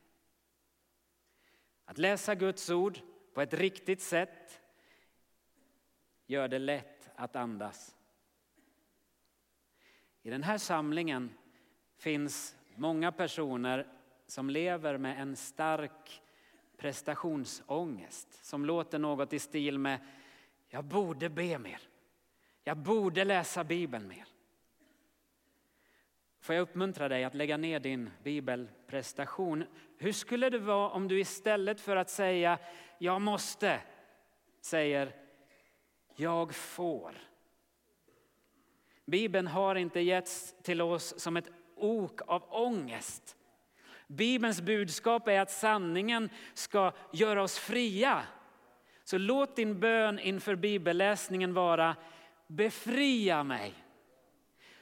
Att 1.86 1.98
läsa 1.98 2.36
Guds 2.36 2.70
ord 2.70 3.00
på 3.34 3.42
ett 3.42 3.54
riktigt 3.54 4.02
sätt 4.02 4.62
gör 6.26 6.48
det 6.48 6.60
lätt 6.60 7.10
att 7.16 7.36
andas. 7.36 7.96
I 10.24 10.30
den 10.30 10.44
här 10.44 10.58
samlingen 10.58 11.34
finns 11.98 12.56
många 12.76 13.12
personer 13.12 13.88
som 14.28 14.50
lever 14.50 14.98
med 14.98 15.22
en 15.22 15.36
stark 15.36 16.22
prestationsångest 16.78 18.46
som 18.46 18.66
låter 18.66 19.00
något 19.00 19.34
i 19.34 19.40
stil 19.40 19.80
med 19.80 20.00
jag 20.70 20.84
borde 20.84 21.30
be 21.30 21.60
mer. 21.60 21.82
Jag 22.64 22.78
borde 22.78 23.24
läsa 23.24 23.64
Bibeln 23.64 24.08
mer. 24.08 24.28
Får 26.40 26.56
jag 26.56 26.62
uppmuntra 26.62 27.10
dig 27.10 27.24
att 27.24 27.36
lägga 27.36 27.58
ner 27.58 27.80
din 27.80 28.10
bibelprestation. 28.24 29.64
Hur 29.98 30.12
skulle 30.12 30.50
det 30.50 30.60
vara 30.60 30.90
om 30.90 31.08
du 31.08 31.20
istället 31.20 31.82
för 31.82 31.96
att 31.96 32.10
säga 32.10 32.60
jag 32.98 33.22
måste 33.22 33.82
säger 34.62 35.16
jag 36.16 36.56
får. 36.56 37.33
Bibeln 39.06 39.48
har 39.48 39.76
inte 39.76 40.00
getts 40.00 40.56
till 40.64 40.82
oss 40.82 41.20
som 41.20 41.38
ett 41.38 41.50
ok 41.76 42.22
av 42.22 42.44
ångest. 42.50 43.36
Bibelns 44.08 44.62
budskap 44.62 45.28
är 45.28 45.40
att 45.40 45.52
sanningen 45.52 46.30
ska 46.54 46.92
göra 47.14 47.44
oss 47.44 47.58
fria. 47.58 48.24
Så 49.04 49.18
låt 49.18 49.56
din 49.56 49.80
bön 49.80 50.20
inför 50.20 50.56
bibelläsningen 50.56 51.54
vara 51.54 51.96
befria 52.48 53.44
mig. 53.44 53.74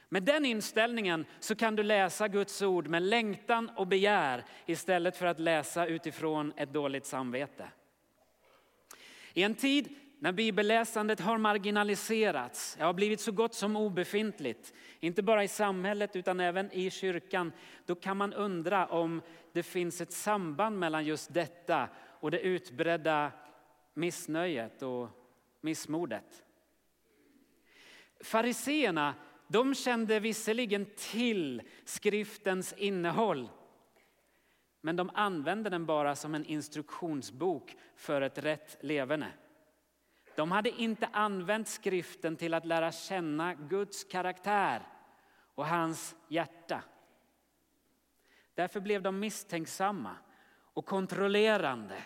Med 0.08 0.22
den 0.22 0.44
inställningen 0.44 1.24
så 1.40 1.54
kan 1.54 1.76
du 1.76 1.82
läsa 1.82 2.28
Guds 2.28 2.62
ord 2.62 2.88
med 2.88 3.02
längtan 3.02 3.70
och 3.76 3.86
begär 3.86 4.44
istället 4.66 5.16
för 5.16 5.26
att 5.26 5.40
läsa 5.40 5.86
utifrån 5.86 6.52
ett 6.56 6.72
dåligt 6.72 7.06
samvete. 7.06 7.68
I 9.34 9.42
en 9.42 9.54
tid 9.54 9.94
när 10.22 10.32
bibelläsandet 10.32 11.20
har 11.20 11.38
marginaliserats, 11.38 12.76
har 12.80 12.92
blivit 12.92 13.20
så 13.20 13.32
gott 13.32 13.54
som 13.54 13.76
obefintligt, 13.76 14.74
inte 15.00 15.22
bara 15.22 15.44
i 15.44 15.48
samhället 15.48 16.16
utan 16.16 16.40
även 16.40 16.72
i 16.72 16.90
kyrkan, 16.90 17.52
då 17.86 17.94
kan 17.94 18.16
man 18.16 18.32
undra 18.32 18.86
om 18.86 19.22
det 19.52 19.62
finns 19.62 20.00
ett 20.00 20.12
samband 20.12 20.78
mellan 20.78 21.04
just 21.04 21.34
detta 21.34 21.88
och 22.20 22.30
det 22.30 22.40
utbredda 22.40 23.32
missnöjet 23.94 24.82
och 24.82 25.08
missmodet. 25.60 26.44
Fariseerna 28.20 29.14
de 29.48 29.74
kände 29.74 30.20
visserligen 30.20 30.86
till 30.96 31.62
skriftens 31.84 32.72
innehåll 32.72 33.48
men 34.80 34.96
de 34.96 35.10
använde 35.14 35.70
den 35.70 35.86
bara 35.86 36.16
som 36.16 36.34
en 36.34 36.44
instruktionsbok 36.44 37.76
för 37.96 38.22
ett 38.22 38.38
rätt 38.38 38.76
leverne. 38.80 39.32
De 40.36 40.52
hade 40.52 40.70
inte 40.70 41.08
använt 41.12 41.68
skriften 41.68 42.36
till 42.36 42.54
att 42.54 42.64
lära 42.64 42.92
känna 42.92 43.54
Guds 43.54 44.04
karaktär 44.04 44.82
och 45.54 45.66
hans 45.66 46.16
hjärta. 46.28 46.82
Därför 48.54 48.80
blev 48.80 49.02
de 49.02 49.20
misstänksamma 49.20 50.16
och 50.74 50.86
kontrollerande 50.86 52.02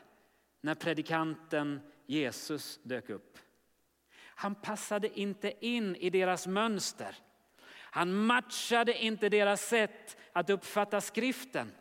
när 0.61 0.75
predikanten 0.75 1.81
Jesus 2.07 2.81
dök 2.83 3.11
upp. 3.11 3.39
Han 4.19 4.55
passade 4.55 5.21
inte 5.21 5.67
in 5.67 5.97
i 5.97 6.11
deras 6.11 6.47
mönster. 6.47 7.17
Han 7.97 8.13
matchade 8.13 9.05
inte 9.05 9.29
deras 9.29 9.69
sätt 9.69 10.17
att 10.33 10.51
uppfatta 10.51 11.01
skriften. 11.01 11.73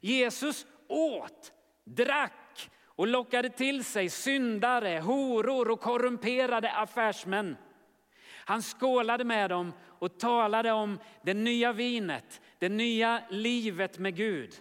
Jesus 0.00 0.66
åt, 0.88 1.52
drack 1.84 2.32
och 2.96 3.06
lockade 3.06 3.48
till 3.48 3.84
sig 3.84 4.08
syndare, 4.08 5.00
horor 5.00 5.70
och 5.70 5.80
korrumperade 5.80 6.72
affärsmän. 6.72 7.56
Han 8.46 8.62
skålade 8.62 9.24
med 9.24 9.50
dem 9.50 9.72
och 9.82 10.18
talade 10.18 10.72
om 10.72 10.98
det 11.22 11.34
nya 11.34 11.72
vinet, 11.72 12.40
det 12.58 12.68
nya 12.68 13.22
livet 13.30 13.98
med 13.98 14.16
Gud. 14.16 14.54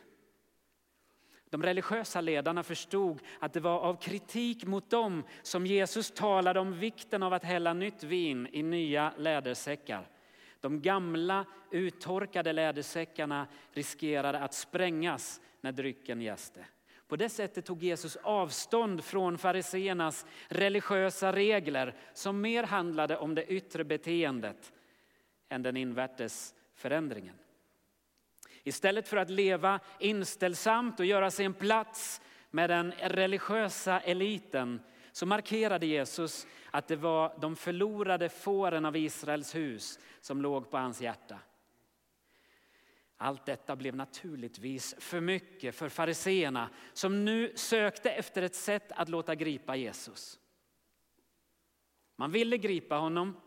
De 1.49 1.63
religiösa 1.63 2.21
ledarna 2.21 2.63
förstod 2.63 3.19
att 3.39 3.53
det 3.53 3.59
var 3.59 3.79
av 3.79 4.01
kritik 4.01 4.65
mot 4.65 4.89
dem 4.89 5.23
som 5.41 5.65
Jesus 5.65 6.11
talade 6.11 6.59
om 6.59 6.79
vikten 6.79 7.23
av 7.23 7.33
att 7.33 7.43
hälla 7.43 7.73
nytt 7.73 8.03
vin 8.03 8.47
i 8.51 8.63
nya 8.63 9.13
lädersäckar. 9.17 10.09
De 10.59 10.81
gamla 10.81 11.45
uttorkade 11.71 12.53
lädersäckarna 12.53 13.47
riskerade 13.71 14.39
att 14.39 14.53
sprängas 14.53 15.41
när 15.61 15.71
drycken 15.71 16.21
jäste. 16.21 16.65
På 17.13 17.17
det 17.17 17.29
sättet 17.29 17.65
tog 17.65 17.83
Jesus 17.83 18.15
avstånd 18.15 19.03
från 19.03 19.37
fariseernas 19.37 20.25
religiösa 20.47 21.33
regler 21.33 21.95
som 22.13 22.41
mer 22.41 22.63
handlade 22.63 23.17
om 23.17 23.35
det 23.35 23.45
yttre 23.45 23.83
beteendet 23.83 24.73
än 25.49 25.63
den 25.63 25.77
invärtes 25.77 26.53
förändringen. 26.75 27.35
Istället 28.63 29.07
för 29.07 29.17
att 29.17 29.29
leva 29.29 29.79
inställsamt 29.99 30.99
och 30.99 31.05
göra 31.05 31.31
sig 31.31 31.45
en 31.45 31.53
plats 31.53 32.21
med 32.51 32.69
den 32.69 32.91
religiösa 32.91 33.99
eliten 33.99 34.81
så 35.11 35.25
markerade 35.25 35.85
Jesus 35.85 36.47
att 36.71 36.87
det 36.87 36.95
var 36.95 37.37
de 37.41 37.55
förlorade 37.55 38.29
fåren 38.29 38.85
av 38.85 38.97
Israels 38.97 39.55
hus 39.55 39.99
som 40.21 40.41
låg 40.41 40.71
på 40.71 40.77
hans 40.77 41.01
hjärta. 41.01 41.39
Allt 43.23 43.45
detta 43.45 43.75
blev 43.75 43.95
naturligtvis 43.95 44.95
för 44.99 45.21
mycket 45.21 45.75
för 45.75 45.89
fariseerna 45.89 46.69
som 46.93 47.25
nu 47.25 47.53
sökte 47.55 48.11
efter 48.11 48.41
ett 48.41 48.55
sätt 48.55 48.91
att 48.91 49.09
låta 49.09 49.35
gripa 49.35 49.75
Jesus. 49.75 50.39
Man 52.15 52.31
ville 52.31 52.57
gripa 52.57 52.95
honom, 52.95 53.41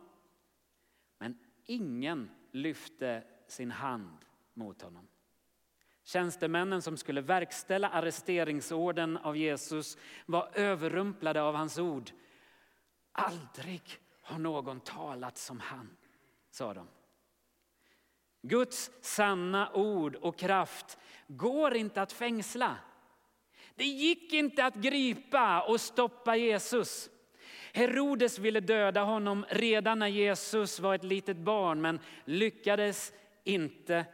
men 1.19 1.39
ingen 1.65 2.31
lyfte 2.53 3.25
sin 3.47 3.71
hand 3.71 4.19
mot 4.55 4.83
honom. 4.83 5.09
Tjänstemännen 6.03 6.83
som 6.83 6.97
skulle 6.97 7.21
verkställa 7.21 7.89
arresteringsorden 7.89 9.17
av 9.17 9.37
Jesus 9.37 9.99
var 10.27 10.51
överrumplade 10.55 11.43
av 11.43 11.55
hans 11.55 11.79
ord. 11.79 12.11
Aldrig 13.13 13.83
har 14.23 14.39
någon 14.39 14.81
talat 14.81 15.39
som 15.39 15.61
han, 15.61 15.97
sa 16.51 16.75
de. 16.75 16.89
Guds 18.49 18.91
sanna 19.01 19.71
ord 19.73 20.15
och 20.15 20.39
kraft 20.39 20.99
går 21.29 21.77
inte 21.77 22.03
att 22.03 22.13
fängsla. 22.13 22.77
Det 23.75 23.85
gick 23.85 24.33
inte 24.33 24.65
att 24.65 24.75
gripa 24.75 25.63
och 25.63 25.81
stoppa 25.81 26.37
Jesus. 26.37 27.11
Herodes 27.73 28.39
ville 28.39 28.61
döda 28.61 29.03
honom 29.03 29.47
redan 29.49 29.99
när 29.99 30.07
Jesus 30.07 30.81
var 30.81 30.95
ett 30.95 31.05
litet 31.05 31.37
barn 31.37 31.81
men 31.81 32.01
lyckades 32.25 33.13
inte. 33.45 34.05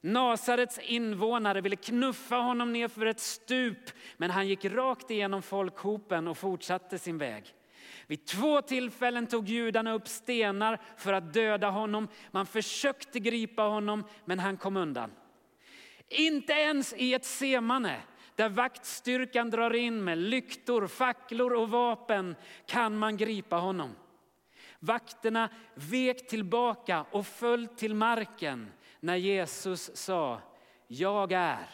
Nasarets 0.00 0.78
invånare 0.78 1.60
ville 1.60 1.76
knuffa 1.76 2.36
honom 2.36 2.72
ner 2.72 2.88
för 2.88 3.06
ett 3.06 3.20
stup 3.20 3.90
men 4.16 4.30
han 4.30 4.48
gick 4.48 4.64
rakt 4.64 5.10
igenom 5.10 5.42
folkhopen 5.42 6.28
och 6.28 6.38
fortsatte 6.38 6.98
sin 6.98 7.18
väg. 7.18 7.54
Vid 8.06 8.26
två 8.26 8.62
tillfällen 8.62 9.26
tog 9.26 9.48
judarna 9.48 9.92
upp 9.92 10.08
stenar 10.08 10.80
för 10.96 11.12
att 11.12 11.32
döda 11.32 11.70
honom. 11.70 12.08
Man 12.30 12.46
försökte 12.46 13.20
gripa 13.20 13.62
honom, 13.62 14.04
men 14.24 14.38
han 14.38 14.56
kom 14.56 14.76
undan. 14.76 15.10
Inte 16.08 16.52
ens 16.52 16.92
i 16.92 17.14
ett 17.14 17.24
semane 17.24 18.00
där 18.34 18.48
vaktstyrkan 18.48 19.50
drar 19.50 19.74
in 19.74 20.04
med 20.04 20.18
lyktor, 20.18 20.86
facklor 20.86 21.52
och 21.52 21.70
vapen 21.70 22.36
kan 22.66 22.96
man 22.98 23.16
gripa 23.16 23.56
honom. 23.56 23.96
Vakterna 24.78 25.48
vek 25.74 26.28
tillbaka 26.28 27.06
och 27.10 27.26
föll 27.26 27.66
till 27.66 27.94
marken 27.94 28.72
när 29.00 29.16
Jesus 29.16 29.96
sa, 29.96 30.40
jag 30.86 31.32
är 31.32 31.68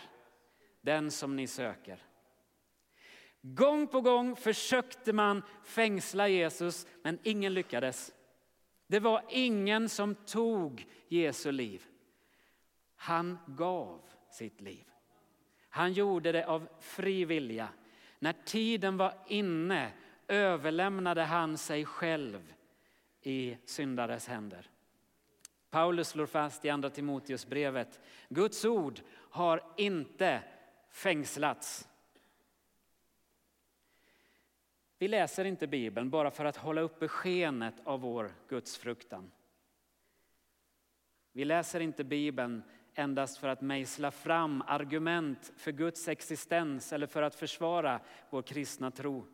den 0.80 1.10
som 1.10 1.36
ni 1.36 1.46
söker. 1.46 2.02
Gång 3.42 3.86
på 3.86 4.00
gång 4.00 4.36
försökte 4.36 5.12
man 5.12 5.42
fängsla 5.64 6.28
Jesus, 6.28 6.86
men 7.02 7.18
ingen 7.22 7.54
lyckades. 7.54 8.12
Det 8.86 9.00
var 9.00 9.22
ingen 9.28 9.88
som 9.88 10.14
tog 10.14 10.86
Jesu 11.08 11.52
liv. 11.52 11.84
Han 12.96 13.38
gav 13.46 14.00
sitt 14.30 14.60
liv. 14.60 14.84
Han 15.68 15.92
gjorde 15.92 16.32
det 16.32 16.46
av 16.46 16.68
fri 16.80 17.24
vilja. 17.24 17.68
När 18.18 18.34
tiden 18.44 18.96
var 18.96 19.14
inne 19.26 19.92
överlämnade 20.28 21.22
han 21.22 21.58
sig 21.58 21.84
själv 21.84 22.52
i 23.22 23.56
syndares 23.64 24.28
händer. 24.28 24.70
Paulus 25.70 26.08
slår 26.08 26.26
fast 26.26 26.64
i 26.64 26.70
Andra 26.70 26.90
Timoteusbrevet, 26.90 28.00
Guds 28.28 28.64
ord 28.64 29.00
har 29.14 29.62
inte 29.76 30.42
fängslats. 30.90 31.88
Vi 35.00 35.08
läser 35.08 35.44
inte 35.44 35.66
Bibeln 35.66 36.10
bara 36.10 36.30
för 36.30 36.44
att 36.44 36.56
hålla 36.56 36.80
uppe 36.80 37.08
skenet 37.08 37.74
av 37.84 38.00
vår 38.00 38.32
gudsfruktan. 38.48 39.30
Vi 41.32 41.44
läser 41.44 41.80
inte 41.80 42.04
Bibeln 42.04 42.62
endast 42.94 43.38
för 43.38 43.48
att 43.48 43.60
mejsla 43.60 44.10
fram 44.10 44.62
argument 44.66 45.52
för 45.56 45.72
Guds 45.72 46.08
existens 46.08 46.92
eller 46.92 47.06
för 47.06 47.22
att 47.22 47.34
försvara 47.34 48.00
vår 48.30 48.42
kristna 48.42 48.90
tro. 48.90 49.26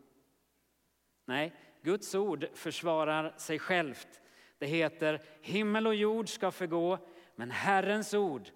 Nej, 1.25 1.53
Guds 1.81 2.15
ord 2.15 2.47
försvarar 2.53 3.33
sig 3.37 3.59
självt. 3.59 4.21
Det 4.57 4.65
heter 4.65 5.21
himmel 5.41 5.87
och 5.87 5.95
jord 5.95 6.29
ska 6.29 6.51
förgå, 6.51 6.97
men 7.35 7.51
Herrens 7.51 8.13
ord 8.13 8.49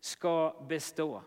ska 0.00 0.66
bestå. 0.68 1.22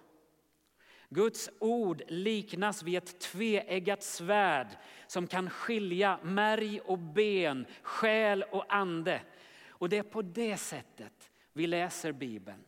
Guds 1.14 1.50
ord 1.60 2.02
liknas 2.08 2.84
vid 2.84 2.98
ett 2.98 3.20
tveeggat 3.20 4.04
svärd 4.04 4.68
som 5.08 5.28
kan 5.28 5.50
skilja 5.50 6.20
märg 6.24 6.80
och 6.80 6.98
ben, 6.98 7.66
själ 7.82 8.44
och 8.52 8.74
ande. 8.74 9.22
Och 9.70 9.90
det 9.90 9.98
är 9.98 10.04
på 10.04 10.22
det 10.22 10.58
sättet 10.58 11.32
vi 11.54 11.68
läser 11.68 12.12
Bibeln. 12.12 12.64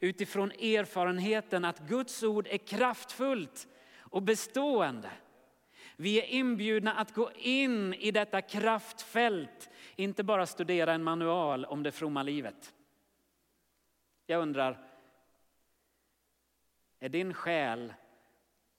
Utifrån 0.00 0.50
erfarenheten 0.50 1.64
att 1.64 1.78
Guds 1.78 2.22
ord 2.22 2.46
är 2.50 2.58
kraftfullt 2.58 3.68
och 3.98 4.22
bestående. 4.22 5.10
Vi 5.96 6.20
är 6.20 6.26
inbjudna 6.26 6.92
att 6.92 7.14
gå 7.14 7.30
in 7.32 7.94
i 7.94 8.10
detta 8.10 8.42
kraftfält, 8.42 9.70
inte 9.96 10.24
bara 10.24 10.46
studera 10.46 10.92
en 10.92 11.02
manual 11.02 11.64
om 11.64 11.82
det 11.82 11.92
fromma 11.92 12.22
livet. 12.22 12.74
Jag 14.26 14.42
undrar, 14.42 14.85
är 16.98 17.08
din 17.08 17.34
själ 17.34 17.94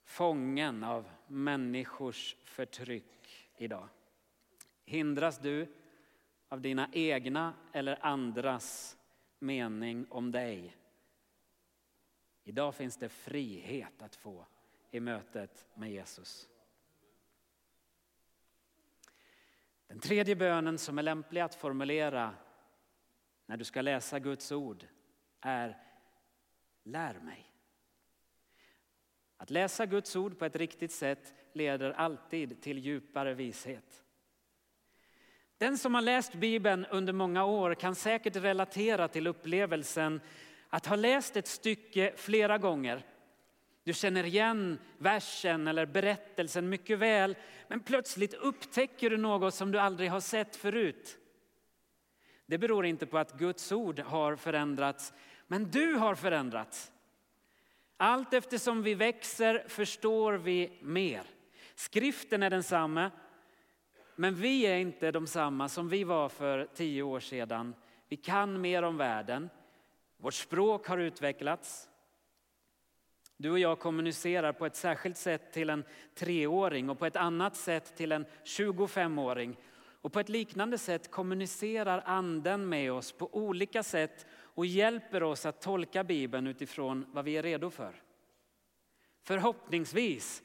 fången 0.04 0.84
av 0.84 1.10
människors 1.28 2.36
förtryck 2.44 3.50
idag? 3.58 3.90
Hindras 4.86 5.40
du 5.40 5.68
av 6.48 6.62
dina 6.62 6.90
egna 6.94 7.54
eller 7.74 8.06
andras 8.06 8.98
mening 9.40 10.06
om 10.10 10.32
dig? 10.32 10.78
Idag 12.44 12.76
finns 12.76 12.98
det 12.98 13.10
frihet 13.10 14.02
att 14.02 14.16
få 14.16 14.46
i 14.92 15.00
mötet 15.00 15.66
med 15.74 15.92
Jesus. 15.92 16.50
Den 19.88 20.00
tredje 20.00 20.36
bönen 20.36 20.78
som 20.78 20.98
är 20.98 21.04
lämplig 21.04 21.42
att 21.42 21.56
formulera 21.56 22.36
när 23.46 23.58
du 23.58 23.64
ska 23.64 23.82
läsa 23.82 24.20
Guds 24.20 24.52
ord 24.52 24.86
är 25.42 25.84
Lär 26.84 27.20
mig. 27.20 27.47
Att 29.38 29.50
läsa 29.50 29.86
Guds 29.86 30.16
ord 30.16 30.40
på 30.40 30.46
ett 30.46 30.56
riktigt 30.56 30.92
sätt 30.92 31.34
leder 31.54 31.92
alltid 31.92 32.62
till 32.62 32.80
djupare 32.80 33.34
vishet. 33.34 34.04
Den 35.58 35.78
som 35.78 35.94
har 35.96 36.02
läst 36.02 36.34
Bibeln 36.34 36.86
under 36.86 37.14
många 37.14 37.46
år 37.46 37.76
kan 37.76 37.96
säkert 37.96 38.36
relatera 38.36 39.08
till 39.08 39.28
upplevelsen 39.28 40.22
att 40.70 40.86
ha 40.86 40.96
läst 40.96 41.38
ett 41.38 41.48
stycke 41.48 42.14
flera 42.16 42.58
gånger. 42.58 43.06
Du 43.84 43.94
känner 43.94 44.24
igen 44.24 44.80
versen 44.98 45.68
eller 45.68 45.86
berättelsen 45.86 46.70
mycket 46.70 47.00
väl 47.00 47.36
men 47.68 47.80
plötsligt 47.80 48.34
upptäcker 48.34 49.10
du 49.10 49.18
något 49.18 49.54
som 49.54 49.72
du 49.72 49.80
aldrig 49.80 50.10
har 50.12 50.20
sett 50.20 50.56
förut. 50.56 51.18
Det 52.46 52.58
beror 52.58 52.86
inte 52.86 53.06
på 53.06 53.18
att 53.18 53.38
Guds 53.40 53.72
ord 53.72 54.00
har 54.00 54.36
förändrats 54.36 55.14
men 55.48 55.72
du 55.72 55.94
har 55.94 56.16
förändrats. 56.16 56.92
Allt 57.98 58.34
eftersom 58.34 58.84
vi 58.84 58.94
växer 58.94 59.64
förstår 59.68 60.34
vi 60.34 60.72
mer. 60.82 61.24
Skriften 61.76 62.44
är 62.44 62.50
densamma, 62.50 63.12
men 64.16 64.36
vi 64.36 64.66
är 64.66 64.78
inte 64.78 65.12
de 65.12 65.28
samma 65.28 65.70
som 65.70 65.90
vi 65.90 66.04
var 66.04 66.30
för 66.30 66.68
tio 66.76 67.04
år 67.04 67.20
sedan. 67.20 67.76
Vi 68.10 68.18
kan 68.18 68.62
mer 68.62 68.84
om 68.84 68.98
världen. 68.98 69.50
Vårt 70.18 70.34
språk 70.34 70.88
har 70.88 70.98
utvecklats. 70.98 71.90
Du 73.38 73.52
och 73.52 73.60
jag 73.60 73.80
kommunicerar 73.80 74.54
på 74.54 74.66
ett 74.66 74.76
särskilt 74.76 75.18
sätt 75.18 75.54
till 75.54 75.70
en 75.70 75.84
treåring 76.16 76.90
och 76.90 77.00
på 77.00 77.06
ett 77.06 77.16
annat 77.16 77.56
sätt 77.56 77.96
till 77.98 78.12
en 78.12 78.26
25-åring. 78.44 79.58
Och 80.02 80.14
på 80.14 80.20
ett 80.20 80.30
liknande 80.30 80.78
sätt 80.78 81.12
kommunicerar 81.12 82.04
anden 82.06 82.70
med 82.70 82.92
oss 82.92 83.12
på 83.12 83.36
olika 83.36 83.84
sätt 83.84 84.26
och 84.58 84.66
hjälper 84.66 85.24
oss 85.24 85.46
att 85.46 85.62
tolka 85.62 86.04
Bibeln 86.04 86.48
utifrån 86.48 87.06
vad 87.12 87.26
vi 87.26 87.38
är 87.38 87.44
redo 87.44 87.70
för. 87.70 88.04
Förhoppningsvis 89.24 90.44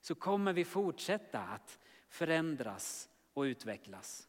så 0.00 0.14
kommer 0.14 0.52
vi 0.52 0.64
fortsätta 0.64 1.38
att 1.38 1.78
förändras 2.08 3.08
och 3.34 3.42
utvecklas. 3.42 4.28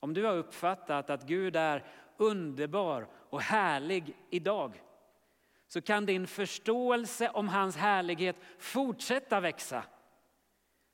Om 0.00 0.14
du 0.14 0.24
har 0.24 0.34
uppfattat 0.34 1.10
att 1.10 1.26
Gud 1.26 1.56
är 1.56 1.84
underbar 2.16 3.08
och 3.12 3.40
härlig 3.40 4.16
idag 4.30 4.82
så 5.66 5.80
kan 5.80 6.06
din 6.06 6.26
förståelse 6.26 7.30
om 7.30 7.48
hans 7.48 7.76
härlighet 7.76 8.36
fortsätta 8.58 9.40
växa. 9.40 9.84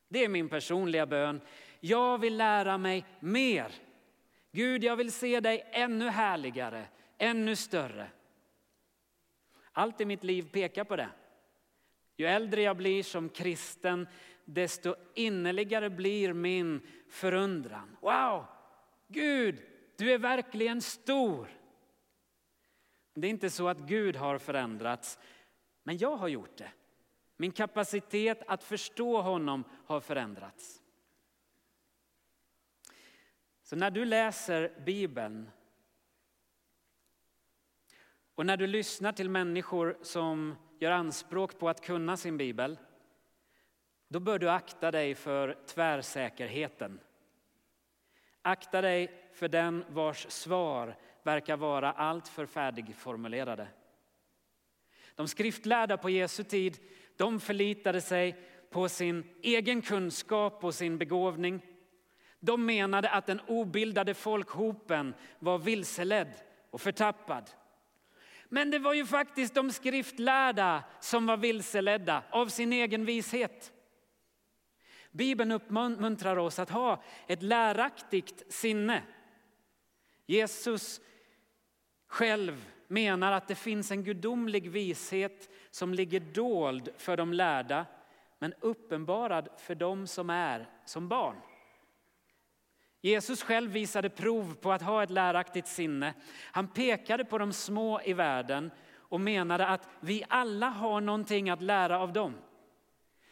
Det 0.09 0.25
är 0.25 0.29
min 0.29 0.49
personliga 0.49 1.07
bön. 1.07 1.41
Jag 1.81 2.19
vill 2.19 2.37
lära 2.37 2.79
mig 2.79 3.07
mer. 3.21 3.73
Gud, 4.55 4.85
jag 4.85 4.97
vill 4.97 5.13
se 5.13 5.41
dig 5.41 5.67
ännu 5.73 6.09
härligare, 6.09 6.87
ännu 7.19 7.57
större. 7.57 8.11
Allt 9.73 10.01
i 10.01 10.05
mitt 10.05 10.25
liv 10.25 10.49
pekar 10.53 10.85
på 10.85 10.97
det. 10.97 11.09
Ju 12.17 12.27
äldre 12.27 12.63
jag 12.63 12.77
blir 12.77 13.03
som 13.03 13.29
kristen, 13.29 14.09
desto 14.45 14.95
innerligare 15.15 15.91
blir 15.91 16.33
min 16.33 16.81
förundran. 17.09 17.97
Wow, 18.01 18.47
Gud, 19.09 19.63
du 19.97 20.13
är 20.13 20.19
verkligen 20.19 20.81
stor. 20.83 21.49
Det 23.15 23.27
är 23.27 23.31
inte 23.31 23.51
så 23.51 23.69
att 23.69 23.79
Gud 23.79 24.17
har 24.17 24.39
förändrats, 24.39 25.19
men 25.83 25.99
jag 25.99 26.17
har 26.17 26.29
gjort 26.29 26.57
det. 26.57 26.71
Min 27.37 27.53
kapacitet 27.53 28.43
att 28.47 28.65
förstå 28.65 29.21
honom 29.21 29.65
har 29.87 30.01
förändrats. 30.01 30.83
Så 33.65 33.77
när 33.77 33.91
du 33.91 34.05
läser 34.05 34.73
Bibeln 34.85 35.51
och 38.35 38.47
när 38.47 38.57
du 38.57 38.67
lyssnar 38.67 39.13
till 39.13 39.31
människor 39.31 39.99
som 40.03 40.57
gör 40.79 40.91
anspråk 40.91 41.59
på 41.59 41.69
att 41.69 41.81
kunna 41.81 42.17
sin 42.17 42.37
bibel, 42.37 42.79
då 44.09 44.21
bör 44.21 44.39
du 44.39 44.51
akta 44.51 44.91
dig 44.91 45.15
för 45.15 45.59
tvärsäkerheten. 45.67 47.01
Akta 48.43 48.81
dig 48.81 49.29
för 49.33 49.49
den 49.49 49.85
vars 49.89 50.27
svar 50.31 50.97
verkar 51.23 51.57
vara 51.57 51.93
alltför 51.93 52.47
färdigformulerade. 52.47 53.69
De 55.15 55.29
skriftlärda 55.29 55.97
på 55.97 56.11
Jesu 56.11 56.45
tid, 56.45 56.79
de 57.17 57.41
förlitade 57.41 58.01
sig 58.01 58.37
på 58.71 58.89
sin 58.89 59.25
egen 59.43 59.83
kunskap 59.83 60.65
och 60.65 60.75
sin 60.75 60.99
begåvning. 60.99 61.61
De 62.45 62.67
menade 62.67 63.11
att 63.11 63.27
den 63.27 63.41
obildade 63.41 64.15
folkhopen 64.15 65.15
var 65.39 65.59
vilseledd 65.59 66.33
och 66.71 66.81
förtappad. 66.81 67.51
Men 68.49 68.71
det 68.71 68.79
var 68.79 68.95
ju 68.95 69.07
faktiskt 69.07 69.55
de 69.55 69.73
skriftlärda 69.73 70.85
som 71.01 71.27
var 71.27 71.37
vilseledda 71.37 72.23
av 72.31 72.47
sin 72.47 72.73
egen 72.73 73.05
vishet. 73.05 73.73
Bibeln 75.11 75.53
uppmuntrar 75.53 76.37
oss 76.37 76.59
att 76.59 76.71
ha 76.71 77.03
ett 77.27 77.43
läraktigt 77.43 78.53
sinne. 78.53 79.03
Jesus 80.27 81.01
själv 82.07 82.71
menar 82.89 83.33
att 83.33 83.49
det 83.49 83.55
finns 83.55 83.91
en 83.91 84.05
gudomlig 84.05 84.71
vishet 84.71 85.51
som 85.71 85.95
ligger 85.95 86.21
dold 86.21 86.89
för 86.97 87.17
de 87.17 87.33
lärda 87.33 87.87
men 88.39 88.55
uppenbarad 88.61 89.49
för 89.57 89.75
dem 89.75 90.07
som 90.07 90.31
är 90.31 90.69
som 90.85 91.09
barn. 91.09 91.37
Jesus 93.05 93.43
själv 93.43 93.71
visade 93.71 94.11
prov 94.11 94.55
på 94.55 94.73
att 94.73 94.83
ha 94.83 95.03
ett 95.03 95.11
läraktigt 95.11 95.69
sinne. 95.69 96.15
Han 96.53 96.69
pekade 96.69 97.25
på 97.25 97.39
de 97.39 97.53
små 97.53 98.01
i 98.01 98.13
världen 98.13 98.71
och 98.97 99.21
menade 99.21 99.67
att 99.67 99.89
vi 100.01 100.25
alla 100.29 100.69
har 100.69 101.01
någonting 101.01 101.51
att 101.51 101.63
lära 101.63 102.01
av 102.01 102.13
dem. 102.13 102.35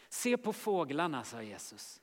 Se 0.08 0.36
på 0.36 0.52
fåglarna, 0.52 1.24
sa 1.24 1.42
Jesus. 1.42 2.00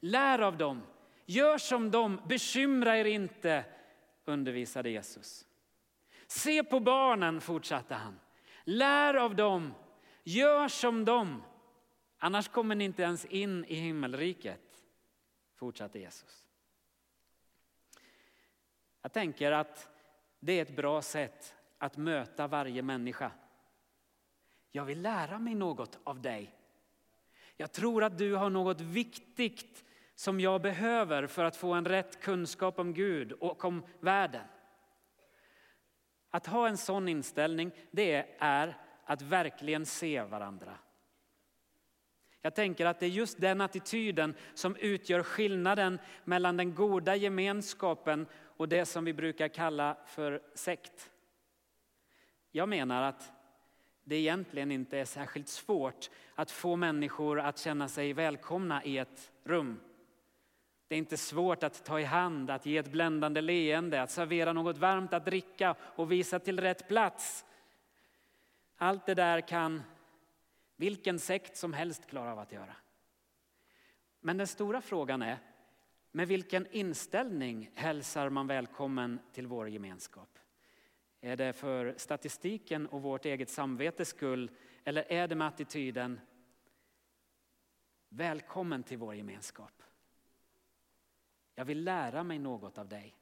Lär 0.00 0.38
av 0.38 0.56
dem, 0.56 0.82
gör 1.26 1.58
som 1.58 1.90
dem, 1.90 2.20
bekymra 2.28 2.98
er 2.98 3.04
inte, 3.04 3.64
undervisade 4.24 4.90
Jesus. 4.90 5.46
Se 6.26 6.64
på 6.64 6.80
barnen, 6.80 7.40
fortsatte 7.40 7.94
han. 7.94 8.20
Lär 8.64 9.14
av 9.14 9.36
dem, 9.36 9.74
gör 10.24 10.68
som 10.68 11.04
dem. 11.04 11.42
Annars 12.18 12.48
kommer 12.48 12.74
ni 12.74 12.84
inte 12.84 13.02
ens 13.02 13.24
in 13.24 13.64
i 13.64 13.74
himmelriket, 13.74 14.84
fortsatte 15.56 15.98
Jesus. 15.98 16.43
Jag 19.04 19.12
tänker 19.12 19.52
att 19.52 19.88
det 20.40 20.52
är 20.52 20.62
ett 20.62 20.76
bra 20.76 21.02
sätt 21.02 21.54
att 21.78 21.96
möta 21.96 22.46
varje 22.46 22.82
människa. 22.82 23.30
Jag 24.72 24.84
vill 24.84 25.02
lära 25.02 25.38
mig 25.38 25.54
något 25.54 25.98
av 26.04 26.20
dig. 26.20 26.54
Jag 27.56 27.72
tror 27.72 28.04
att 28.04 28.18
du 28.18 28.34
har 28.34 28.50
något 28.50 28.80
viktigt 28.80 29.84
som 30.14 30.40
jag 30.40 30.62
behöver 30.62 31.26
för 31.26 31.44
att 31.44 31.56
få 31.56 31.72
en 31.72 31.84
rätt 31.84 32.20
kunskap 32.20 32.78
om 32.78 32.94
Gud 32.94 33.32
och 33.32 33.64
om 33.64 33.86
världen. 34.00 34.46
Att 36.30 36.46
ha 36.46 36.68
en 36.68 36.76
sån 36.76 37.08
inställning 37.08 37.70
det 37.90 38.36
är 38.38 38.76
att 39.04 39.22
verkligen 39.22 39.86
se 39.86 40.22
varandra. 40.22 40.78
Jag 42.44 42.54
tänker 42.54 42.86
att 42.86 43.00
det 43.00 43.06
är 43.06 43.10
just 43.10 43.40
den 43.40 43.60
attityden 43.60 44.34
som 44.54 44.76
utgör 44.76 45.22
skillnaden 45.22 45.98
mellan 46.24 46.56
den 46.56 46.74
goda 46.74 47.16
gemenskapen 47.16 48.26
och 48.56 48.68
det 48.68 48.86
som 48.86 49.04
vi 49.04 49.12
brukar 49.12 49.48
kalla 49.48 49.96
för 50.06 50.42
sekt. 50.54 51.10
Jag 52.50 52.68
menar 52.68 53.02
att 53.02 53.32
det 54.04 54.16
egentligen 54.16 54.70
inte 54.70 54.98
är 54.98 55.04
särskilt 55.04 55.48
svårt 55.48 56.10
att 56.34 56.50
få 56.50 56.76
människor 56.76 57.40
att 57.40 57.58
känna 57.58 57.88
sig 57.88 58.12
välkomna 58.12 58.84
i 58.84 58.98
ett 58.98 59.32
rum. 59.44 59.80
Det 60.88 60.94
är 60.94 60.98
inte 60.98 61.16
svårt 61.16 61.62
att 61.62 61.84
ta 61.84 62.00
i 62.00 62.04
hand, 62.04 62.50
att 62.50 62.66
ge 62.66 62.78
ett 62.78 62.92
bländande 62.92 63.40
leende, 63.40 64.02
att 64.02 64.10
servera 64.10 64.52
något 64.52 64.78
varmt 64.78 65.12
att 65.12 65.24
dricka 65.24 65.74
och 65.80 66.12
visa 66.12 66.38
till 66.38 66.60
rätt 66.60 66.88
plats. 66.88 67.44
Allt 68.76 69.06
det 69.06 69.14
där 69.14 69.40
kan 69.40 69.82
vilken 70.76 71.18
sekt 71.18 71.56
som 71.56 71.72
helst 71.72 72.06
klarar 72.06 72.32
av 72.32 72.38
att 72.38 72.52
göra. 72.52 72.76
Men 74.20 74.36
den 74.36 74.46
stora 74.46 74.80
frågan 74.80 75.22
är, 75.22 75.38
med 76.12 76.28
vilken 76.28 76.66
inställning 76.70 77.70
hälsar 77.74 78.30
man 78.30 78.46
välkommen 78.46 79.18
till 79.32 79.46
vår 79.46 79.68
gemenskap? 79.68 80.38
Är 81.20 81.36
det 81.36 81.52
för 81.52 81.94
statistiken 81.96 82.86
och 82.86 83.02
vårt 83.02 83.24
eget 83.24 83.50
samvetes 83.50 84.08
skull 84.08 84.50
eller 84.84 85.12
är 85.12 85.28
det 85.28 85.34
med 85.34 85.46
attityden 85.46 86.20
Välkommen 88.16 88.82
till 88.82 88.98
vår 88.98 89.14
gemenskap. 89.14 89.82
Jag 91.54 91.64
vill 91.64 91.84
lära 91.84 92.24
mig 92.24 92.38
något 92.38 92.78
av 92.78 92.88
dig. 92.88 93.16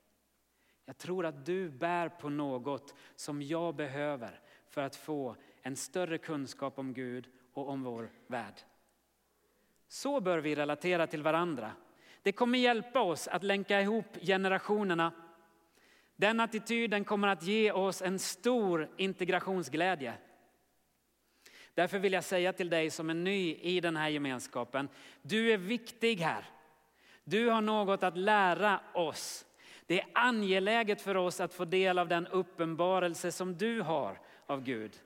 Jag 0.85 0.99
tror 0.99 1.27
att 1.27 1.47
du 1.47 1.71
bär 1.71 2.09
på 2.09 2.29
något 2.29 2.95
som 3.17 3.43
jag 3.43 3.75
behöver 3.75 4.41
för 4.67 4.83
att 4.83 4.97
få 4.97 5.37
en 5.63 5.77
större 5.77 6.19
kunskap 6.19 6.79
om 6.79 6.93
Gud 6.93 7.31
och 7.53 7.69
om 7.69 7.83
vår 7.83 8.11
värld. 8.27 8.55
Så 9.89 10.21
bör 10.21 10.39
vi 10.39 10.55
relatera 10.55 11.07
till 11.07 11.23
varandra. 11.23 11.73
Det 12.23 12.33
kommer 12.33 12.59
hjälpa 12.59 13.01
oss 13.01 13.29
att 13.29 13.43
länka 13.43 13.81
ihop 13.81 14.07
generationerna. 14.21 15.13
Den 16.17 16.41
attityden 16.41 17.05
kommer 17.05 17.29
att 17.29 17.43
ge 17.43 17.73
oss 17.73 18.03
en 18.03 18.19
stor 18.19 18.89
integrationsglädje. 18.97 20.15
Därför 21.75 21.99
vill 21.99 22.13
jag 22.13 22.25
säga 22.25 22.53
till 22.53 22.71
dig 22.71 22.91
som 22.91 23.11
är 23.11 23.15
ny 23.15 23.55
i 23.55 23.81
den 23.81 23.97
här 23.97 24.09
gemenskapen, 24.09 24.89
du 25.23 25.53
är 25.53 25.57
viktig 25.57 26.17
här. 26.17 26.45
Du 27.25 27.49
har 27.49 27.61
något 27.61 28.03
att 28.03 28.17
lära 28.17 28.81
oss. 28.95 29.47
Det 29.87 30.01
är 30.01 30.09
angeläget 30.13 31.03
för 31.03 31.17
oss 31.17 31.41
att 31.41 31.55
få 31.55 31.65
del 31.65 31.99
av 31.99 32.09
den 32.09 32.27
uppenbarelse 32.27 33.33
som 33.33 33.57
du 33.57 33.81
har 33.81 34.21
av 34.47 34.63
Gud. 34.63 35.01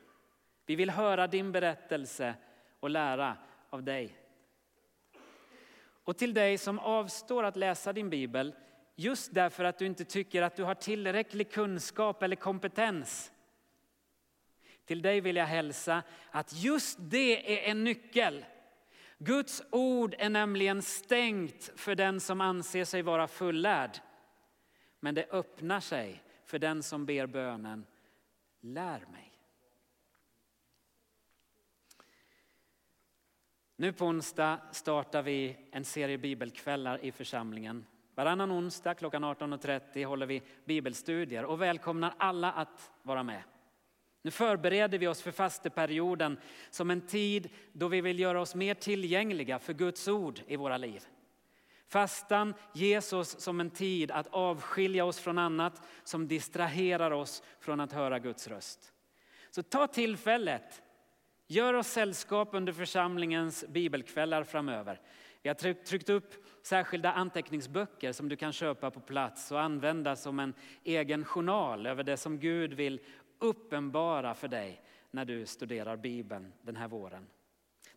Vi 0.66 0.76
vill 0.76 0.90
höra 0.90 1.26
din 1.26 1.52
berättelse 1.52 2.34
och 2.80 2.90
lära 2.90 3.36
av 3.70 3.82
dig. 3.82 4.18
Och 6.04 6.18
till 6.18 6.34
dig 6.34 6.58
som 6.58 6.78
avstår 6.78 7.44
att 7.44 7.56
läsa 7.56 7.92
din 7.92 8.10
bibel 8.10 8.54
just 8.96 9.34
därför 9.34 9.64
att 9.64 9.78
du 9.78 9.86
inte 9.86 10.04
tycker 10.04 10.42
att 10.42 10.56
du 10.56 10.62
har 10.62 10.74
tillräcklig 10.74 11.52
kunskap 11.52 12.22
eller 12.22 12.36
kompetens. 12.36 13.32
Till 14.84 15.02
dig 15.02 15.20
vill 15.20 15.36
jag 15.36 15.46
hälsa 15.46 16.02
att 16.30 16.52
just 16.52 16.98
det 17.00 17.66
är 17.66 17.70
en 17.70 17.84
nyckel. 17.84 18.44
Guds 19.18 19.62
ord 19.70 20.14
är 20.18 20.30
nämligen 20.30 20.82
stängt 20.82 21.72
för 21.76 21.94
den 21.94 22.20
som 22.20 22.40
anser 22.40 22.84
sig 22.84 23.02
vara 23.02 23.28
fullärd. 23.28 23.98
Men 25.00 25.14
det 25.14 25.30
öppnar 25.30 25.80
sig 25.80 26.22
för 26.44 26.58
den 26.58 26.82
som 26.82 27.06
ber 27.06 27.26
bönen, 27.26 27.86
lär 28.60 29.00
mig. 29.12 29.35
Nu 33.78 33.92
på 33.92 34.06
onsdag 34.06 34.58
startar 34.72 35.22
vi 35.22 35.56
en 35.70 35.84
serie 35.84 36.18
bibelkvällar 36.18 37.04
i 37.04 37.12
församlingen. 37.12 37.86
Varannan 38.14 38.52
onsdag 38.52 38.94
klockan 38.94 39.24
18.30 39.24 40.04
håller 40.04 40.26
vi 40.26 40.42
bibelstudier 40.64 41.44
och 41.44 41.62
välkomnar 41.62 42.14
alla 42.18 42.52
att 42.52 42.92
vara 43.02 43.22
med. 43.22 43.42
Nu 44.22 44.30
förbereder 44.30 44.98
vi 44.98 45.06
oss 45.06 45.22
för 45.22 45.30
fasteperioden 45.30 46.38
som 46.70 46.90
en 46.90 47.00
tid 47.00 47.48
då 47.72 47.88
vi 47.88 48.00
vill 48.00 48.20
göra 48.20 48.40
oss 48.40 48.54
mer 48.54 48.74
tillgängliga 48.74 49.58
för 49.58 49.72
Guds 49.72 50.08
ord 50.08 50.40
i 50.46 50.56
våra 50.56 50.76
liv. 50.76 51.04
Fastan 51.88 52.54
ges 52.74 53.12
oss 53.12 53.40
som 53.40 53.60
en 53.60 53.70
tid 53.70 54.10
att 54.10 54.26
avskilja 54.26 55.04
oss 55.04 55.18
från 55.18 55.38
annat 55.38 55.82
som 56.04 56.28
distraherar 56.28 57.10
oss 57.10 57.42
från 57.60 57.80
att 57.80 57.92
höra 57.92 58.18
Guds 58.18 58.48
röst. 58.48 58.92
Så 59.50 59.62
ta 59.62 59.86
tillfället 59.86 60.82
Gör 61.48 61.74
oss 61.74 61.88
sällskap 61.88 62.48
under 62.52 62.72
församlingens 62.72 63.64
bibelkvällar 63.68 64.44
framöver. 64.44 65.00
Vi 65.42 65.48
har 65.48 65.74
tryckt 65.74 66.08
upp 66.08 66.34
särskilda 66.62 67.12
anteckningsböcker 67.12 68.12
som 68.12 68.28
du 68.28 68.36
kan 68.36 68.52
köpa 68.52 68.90
på 68.90 69.00
plats 69.00 69.52
och 69.52 69.60
använda 69.60 70.16
som 70.16 70.40
en 70.40 70.54
egen 70.84 71.24
journal 71.24 71.86
över 71.86 72.02
det 72.02 72.16
som 72.16 72.38
Gud 72.38 72.72
vill 72.72 73.00
uppenbara 73.38 74.34
för 74.34 74.48
dig 74.48 74.82
när 75.10 75.24
du 75.24 75.46
studerar 75.46 75.96
Bibeln 75.96 76.52
den 76.62 76.76
här 76.76 76.88
våren. 76.88 77.26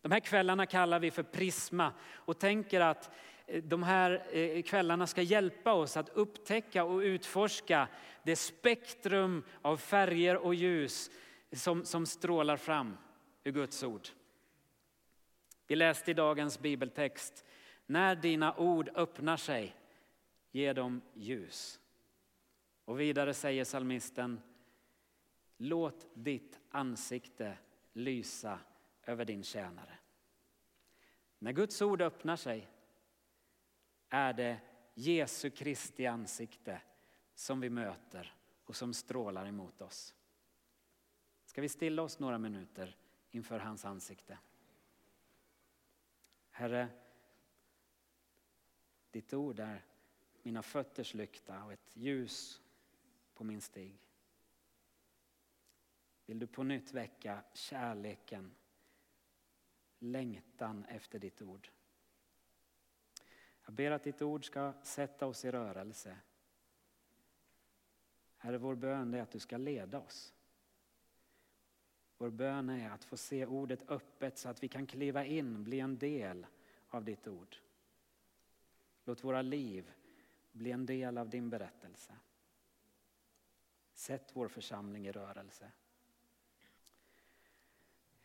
De 0.02 0.12
här 0.12 0.20
kvällarna 0.20 0.66
kallar 0.66 1.00
vi 1.00 1.10
för 1.10 1.22
Prisma 1.22 1.92
och 2.12 2.38
tänker 2.38 2.80
att 2.80 3.10
eh, 3.46 3.62
de 3.62 3.82
här 3.82 4.22
eh, 4.32 4.62
kvällarna 4.62 5.06
ska 5.06 5.22
hjälpa 5.22 5.72
oss 5.72 5.96
att 5.96 6.08
upptäcka 6.08 6.84
och 6.84 6.98
utforska 6.98 7.88
det 8.22 8.36
spektrum 8.36 9.44
av 9.62 9.76
färger 9.76 10.36
och 10.36 10.54
ljus 10.54 11.10
som, 11.52 11.84
som 11.84 12.06
strålar 12.06 12.56
fram 12.56 12.96
ur 13.44 13.52
Guds 13.52 13.82
ord. 13.82 14.08
Vi 15.66 15.76
läste 15.76 16.10
i 16.10 16.14
dagens 16.14 16.58
bibeltext, 16.58 17.44
när 17.86 18.16
dina 18.16 18.56
ord 18.56 18.90
öppnar 18.94 19.36
sig, 19.36 19.76
ge 20.50 20.72
dem 20.72 21.02
ljus. 21.14 21.80
Och 22.84 23.00
vidare 23.00 23.34
säger 23.34 23.64
salmisten, 23.64 24.40
låt 25.56 26.06
ditt 26.14 26.60
ansikte 26.70 27.58
lysa 27.92 28.58
över 29.02 29.24
din 29.24 29.42
tjänare. 29.42 29.98
När 31.38 31.52
Guds 31.52 31.82
ord 31.82 32.02
öppnar 32.02 32.36
sig 32.36 32.68
är 34.08 34.32
det 34.32 34.60
Jesu 34.94 35.50
Kristi 35.50 36.06
ansikte 36.06 36.82
som 37.34 37.60
vi 37.60 37.70
möter 37.70 38.34
och 38.64 38.76
som 38.76 38.94
strålar 38.94 39.46
emot 39.46 39.82
oss. 39.82 40.14
Ska 41.44 41.60
vi 41.60 41.68
stilla 41.68 42.02
oss 42.02 42.18
några 42.18 42.38
minuter 42.38 42.96
inför 43.30 43.58
hans 43.58 43.84
ansikte. 43.84 44.38
Herre, 46.50 46.88
ditt 49.10 49.32
ord 49.32 49.60
är 49.60 49.84
mina 50.42 50.62
fötters 50.62 51.14
lykta 51.14 51.64
och 51.64 51.72
ett 51.72 51.96
ljus 51.96 52.60
på 53.34 53.44
min 53.44 53.60
stig. 53.60 53.98
Vill 56.26 56.38
du 56.38 56.46
på 56.46 56.62
nytt 56.62 56.92
väcka 56.92 57.42
kärleken, 57.52 58.54
längtan 59.98 60.84
efter 60.84 61.18
ditt 61.18 61.42
ord. 61.42 61.70
Jag 63.64 63.74
ber 63.74 63.90
att 63.90 64.04
ditt 64.04 64.22
ord 64.22 64.44
ska 64.44 64.72
sätta 64.82 65.26
oss 65.26 65.44
i 65.44 65.50
rörelse. 65.50 66.16
Herre, 68.36 68.58
vår 68.58 68.74
bön 68.74 69.14
är 69.14 69.22
att 69.22 69.30
du 69.30 69.38
ska 69.38 69.56
leda 69.56 70.00
oss. 70.00 70.34
Vår 72.20 72.30
bön 72.30 72.70
är 72.70 72.90
att 72.90 73.04
få 73.04 73.16
se 73.16 73.46
ordet 73.46 73.90
öppet 73.90 74.38
så 74.38 74.48
att 74.48 74.62
vi 74.62 74.68
kan 74.68 74.86
kliva 74.86 75.24
in, 75.24 75.64
bli 75.64 75.80
en 75.80 75.98
del 75.98 76.46
av 76.88 77.04
ditt 77.04 77.28
ord. 77.28 77.56
Låt 79.04 79.24
våra 79.24 79.42
liv 79.42 79.92
bli 80.52 80.70
en 80.70 80.86
del 80.86 81.18
av 81.18 81.28
din 81.28 81.50
berättelse. 81.50 82.16
Sätt 83.92 84.30
vår 84.32 84.48
församling 84.48 85.06
i 85.06 85.12
rörelse. 85.12 85.72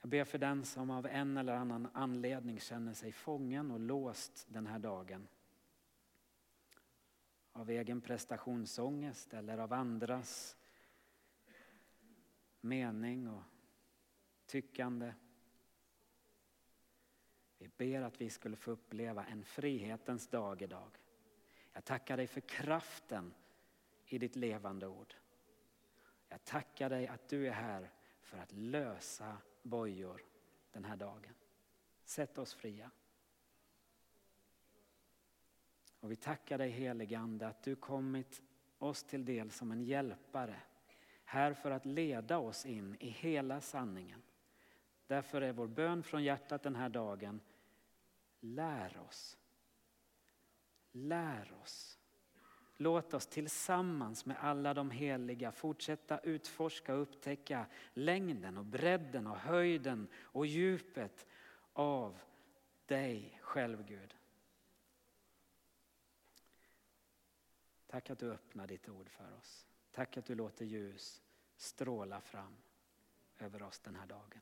Jag 0.02 0.10
ber 0.10 0.24
för 0.24 0.38
den 0.38 0.66
som 0.66 0.90
av 0.90 1.06
en 1.06 1.38
eller 1.38 1.54
annan 1.54 1.88
anledning 1.94 2.60
känner 2.60 2.94
sig 2.94 3.12
fången 3.12 3.72
och 3.72 3.80
låst 3.80 4.46
den 4.50 4.68
här 4.68 4.80
dagen. 4.80 5.28
Av 7.52 7.70
egen 7.70 8.02
prestationsångest 8.02 9.34
eller 9.34 9.58
av 9.58 9.74
andras 9.74 10.58
mening 12.62 13.28
och 13.28 13.44
tyckande. 14.46 15.14
Vi 17.58 17.68
ber 17.78 18.02
att 18.02 18.22
vi 18.22 18.30
skulle 18.30 18.56
få 18.56 18.72
uppleva 18.72 19.26
en 19.26 19.44
frihetens 19.44 20.28
dag 20.28 20.62
idag. 20.62 20.98
Jag 21.74 21.86
tackar 21.86 22.18
dig 22.18 22.28
för 22.28 22.42
kraften 22.42 23.34
i 24.06 24.18
ditt 24.18 24.36
levande 24.36 24.88
ord. 24.88 25.16
Jag 26.30 26.44
tackar 26.44 26.90
dig 26.90 27.08
att 27.08 27.28
du 27.28 27.48
är 27.48 27.52
här 27.52 27.92
för 28.22 28.38
att 28.38 28.52
lösa 28.52 29.38
bojor 29.62 30.24
den 30.72 30.86
här 30.86 30.96
dagen. 30.96 31.34
Sätt 32.04 32.38
oss 32.38 32.54
fria. 32.54 32.92
Och 36.00 36.12
vi 36.12 36.16
tackar 36.16 36.58
dig 36.58 36.70
helige 36.70 37.20
Ande 37.20 37.48
att 37.48 37.64
du 37.64 37.76
kommit 37.76 38.42
oss 38.78 39.04
till 39.04 39.26
del 39.26 39.52
som 39.52 39.72
en 39.72 39.84
hjälpare. 39.84 40.62
Här 41.26 41.54
för 41.54 41.72
att 41.72 41.86
leda 41.86 42.38
oss 42.38 42.66
in 42.66 42.98
i 43.00 43.10
hela 43.10 43.62
sanningen. 43.62 44.22
Därför 45.08 45.42
är 45.42 45.54
vår 45.54 45.68
bön 45.68 46.04
från 46.04 46.24
hjärtat 46.24 46.64
den 46.64 46.76
här 46.76 46.90
dagen, 46.90 47.42
lär 48.40 48.98
oss. 49.08 49.38
Lär 50.92 51.54
oss. 51.62 52.00
Låt 52.78 53.14
oss 53.14 53.28
tillsammans 53.28 54.26
med 54.26 54.38
alla 54.40 54.74
de 54.74 54.92
heliga 54.92 55.52
fortsätta 55.52 56.20
utforska 56.20 56.96
och 56.96 57.02
upptäcka 57.02 57.66
längden 57.94 58.58
och 58.58 58.66
bredden 58.66 59.28
och 59.28 59.38
höjden 59.38 60.08
och 60.16 60.46
djupet 60.46 61.26
av 61.74 62.20
dig 62.86 63.40
själv 63.42 63.86
Gud. 63.86 64.16
Tack 67.88 68.10
att 68.10 68.20
du 68.20 68.32
öppnar 68.32 68.68
ditt 68.68 68.90
ord 68.90 69.10
för 69.10 69.38
oss. 69.38 69.68
Tack 69.92 70.18
att 70.18 70.26
du 70.26 70.36
låter 70.36 70.66
ljus 70.66 71.22
stråla 71.58 72.22
fram 72.22 72.58
över 73.40 73.64
oss 73.64 73.80
den 73.80 73.96
här 73.96 74.08
dagen. 74.08 74.42